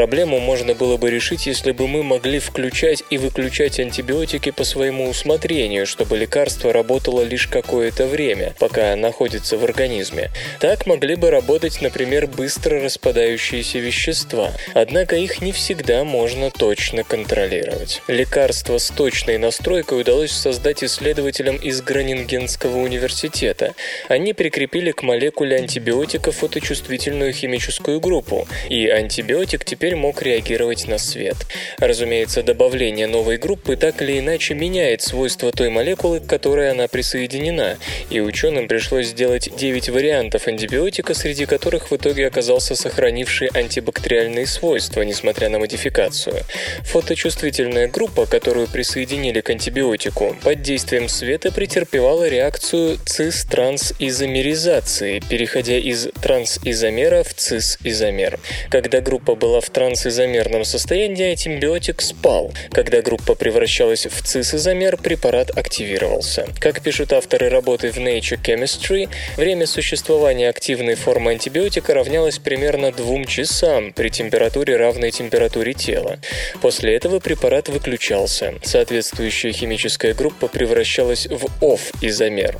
Проблему 0.00 0.38
можно 0.38 0.74
было 0.74 0.96
бы 0.96 1.10
решить, 1.10 1.44
если 1.44 1.72
бы 1.72 1.86
мы 1.86 2.02
могли 2.02 2.38
включать 2.38 3.04
и 3.10 3.18
выключать 3.18 3.78
антибиотики 3.78 4.50
по 4.50 4.64
своему 4.64 5.06
усмотрению, 5.10 5.86
чтобы 5.86 6.16
лекарство 6.16 6.72
работало 6.72 7.20
лишь 7.20 7.46
какое-то 7.46 8.06
время, 8.06 8.54
пока 8.58 8.96
находится 8.96 9.58
в 9.58 9.64
организме. 9.64 10.30
Так 10.58 10.86
могли 10.86 11.16
бы 11.16 11.30
работать, 11.30 11.82
например, 11.82 12.28
быстро 12.28 12.82
распадающиеся 12.82 13.78
вещества, 13.78 14.52
однако 14.72 15.16
их 15.16 15.42
не 15.42 15.52
всегда 15.52 16.02
можно 16.04 16.50
точно 16.50 17.04
контролировать. 17.04 18.00
Лекарство 18.08 18.78
с 18.78 18.88
точной 18.88 19.36
настройкой 19.36 20.00
удалось 20.00 20.32
создать 20.32 20.82
исследователям 20.82 21.56
из 21.56 21.82
Гранингенского 21.82 22.78
университета. 22.78 23.74
Они 24.08 24.32
прикрепили 24.32 24.92
к 24.92 25.02
молекуле 25.02 25.58
антибиотика 25.58 26.32
фоточувствительную 26.32 27.34
химическую 27.34 28.00
группу, 28.00 28.48
и 28.70 28.88
антибиотик 28.88 29.66
теперь 29.66 29.89
теперь 29.90 30.00
мог 30.00 30.22
реагировать 30.22 30.86
на 30.86 30.98
свет. 30.98 31.34
Разумеется, 31.78 32.44
добавление 32.44 33.08
новой 33.08 33.38
группы 33.38 33.74
так 33.76 34.00
или 34.02 34.20
иначе 34.20 34.54
меняет 34.54 35.02
свойства 35.02 35.50
той 35.50 35.68
молекулы, 35.68 36.20
к 36.20 36.26
которой 36.26 36.70
она 36.70 36.86
присоединена, 36.86 37.76
и 38.08 38.20
ученым 38.20 38.68
пришлось 38.68 39.08
сделать 39.08 39.50
9 39.56 39.88
вариантов 39.88 40.46
антибиотика, 40.46 41.12
среди 41.14 41.44
которых 41.44 41.90
в 41.90 41.96
итоге 41.96 42.28
оказался 42.28 42.76
сохранивший 42.76 43.48
антибактериальные 43.48 44.46
свойства, 44.46 45.02
несмотря 45.02 45.48
на 45.48 45.58
модификацию. 45.58 46.36
Фоточувствительная 46.82 47.88
группа, 47.88 48.26
которую 48.26 48.68
присоединили 48.68 49.40
к 49.40 49.50
антибиотику, 49.50 50.36
под 50.44 50.62
действием 50.62 51.08
света 51.08 51.50
претерпевала 51.50 52.28
реакцию 52.28 52.96
цис-трансизомеризации, 53.06 55.20
переходя 55.28 55.78
из 55.78 56.06
трансизомера 56.22 57.24
в 57.24 57.34
цис-изомер. 57.34 58.38
Когда 58.70 59.00
группа 59.00 59.34
была 59.34 59.60
в 59.60 59.69
в 59.70 59.72
трансизомерном 59.72 60.64
состоянии 60.64 61.30
антибиотик 61.30 62.02
спал. 62.02 62.52
Когда 62.72 63.02
группа 63.02 63.36
превращалась 63.36 64.06
в 64.06 64.22
цисизомер, 64.22 64.96
препарат 64.96 65.56
активировался. 65.56 66.48
Как 66.58 66.82
пишут 66.82 67.12
авторы 67.12 67.48
работы 67.48 67.92
в 67.92 67.98
Nature 67.98 68.42
Chemistry, 68.42 69.08
время 69.36 69.66
существования 69.66 70.48
активной 70.48 70.96
формы 70.96 71.30
антибиотика 71.30 71.94
равнялось 71.94 72.40
примерно 72.40 72.90
двум 72.90 73.26
часам 73.26 73.92
при 73.92 74.08
температуре 74.08 74.76
равной 74.76 75.12
температуре 75.12 75.72
тела. 75.72 76.18
После 76.60 76.96
этого 76.96 77.20
препарат 77.20 77.68
выключался. 77.68 78.54
Соответствующая 78.64 79.52
химическая 79.52 80.14
группа 80.14 80.48
превращалась 80.48 81.28
в 81.28 81.46
OFF-изомер. 81.62 82.56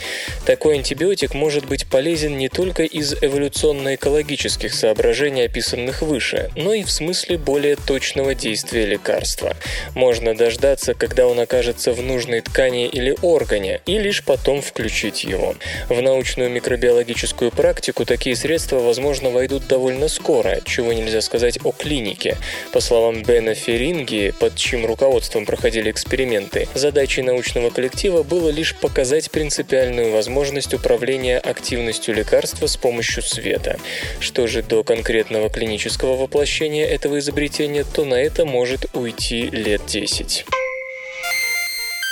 Такой 0.46 0.76
антибиотик 0.76 1.34
может 1.34 1.66
быть 1.66 1.88
полезен 1.88 2.38
не 2.38 2.48
только 2.48 2.84
из 2.84 3.14
эволюционно-экологических 3.20 4.72
соображений, 4.72 5.46
описанных 5.46 6.02
выше, 6.02 6.50
но 6.54 6.72
и 6.72 6.84
в 6.84 6.99
смысле 7.00 7.38
более 7.38 7.76
точного 7.76 8.34
действия 8.34 8.84
лекарства. 8.84 9.56
Можно 9.94 10.34
дождаться, 10.34 10.92
когда 10.92 11.26
он 11.26 11.40
окажется 11.40 11.94
в 11.94 12.02
нужной 12.02 12.42
ткани 12.42 12.88
или 12.88 13.16
органе, 13.22 13.80
и 13.86 13.98
лишь 13.98 14.22
потом 14.22 14.60
включить 14.60 15.24
его. 15.24 15.54
В 15.88 16.02
научную 16.02 16.50
микробиологическую 16.50 17.52
практику 17.52 18.04
такие 18.04 18.36
средства, 18.36 18.80
возможно, 18.80 19.30
войдут 19.30 19.66
довольно 19.66 20.08
скоро, 20.08 20.60
чего 20.66 20.92
нельзя 20.92 21.22
сказать 21.22 21.58
о 21.64 21.72
клинике. 21.72 22.36
По 22.70 22.80
словам 22.80 23.22
Бена 23.22 23.54
Феринги, 23.54 24.34
под 24.38 24.56
чьим 24.56 24.84
руководством 24.84 25.46
проходили 25.46 25.90
эксперименты, 25.90 26.68
задачей 26.74 27.22
научного 27.22 27.70
коллектива 27.70 28.22
было 28.22 28.50
лишь 28.50 28.76
показать 28.76 29.30
принципиальную 29.30 30.12
возможность 30.12 30.74
управления 30.74 31.38
активностью 31.38 32.14
лекарства 32.14 32.66
с 32.66 32.76
помощью 32.76 33.22
света. 33.22 33.78
Что 34.20 34.46
же 34.46 34.62
до 34.62 34.84
конкретного 34.84 35.48
клинического 35.48 36.16
воплощения 36.16 36.89
этого 36.90 37.20
изобретения, 37.20 37.84
то 37.84 38.04
на 38.04 38.14
это 38.14 38.44
может 38.44 38.86
уйти 38.94 39.48
лет 39.50 39.82
10. 39.86 40.44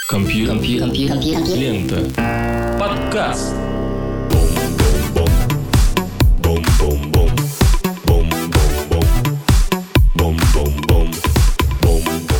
Компьютер. 0.08 0.54
Компьютер. 0.54 1.08
Компьютер. 1.08 1.56
Лента. 1.56 2.78
Подкаст. 2.78 3.54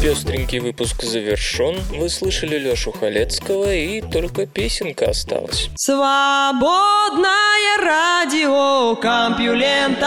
Пестренький 0.01 0.61
выпуск 0.61 1.03
завершен. 1.03 1.77
Вы 1.91 2.09
слышали 2.09 2.57
Лешу 2.57 2.93
Халецкого, 2.93 3.75
и 3.75 4.01
только 4.01 4.47
песенка 4.47 5.11
осталась. 5.11 5.69
Свободное 5.75 7.27
радио 7.83 8.95
Компьюлента. 8.97 10.07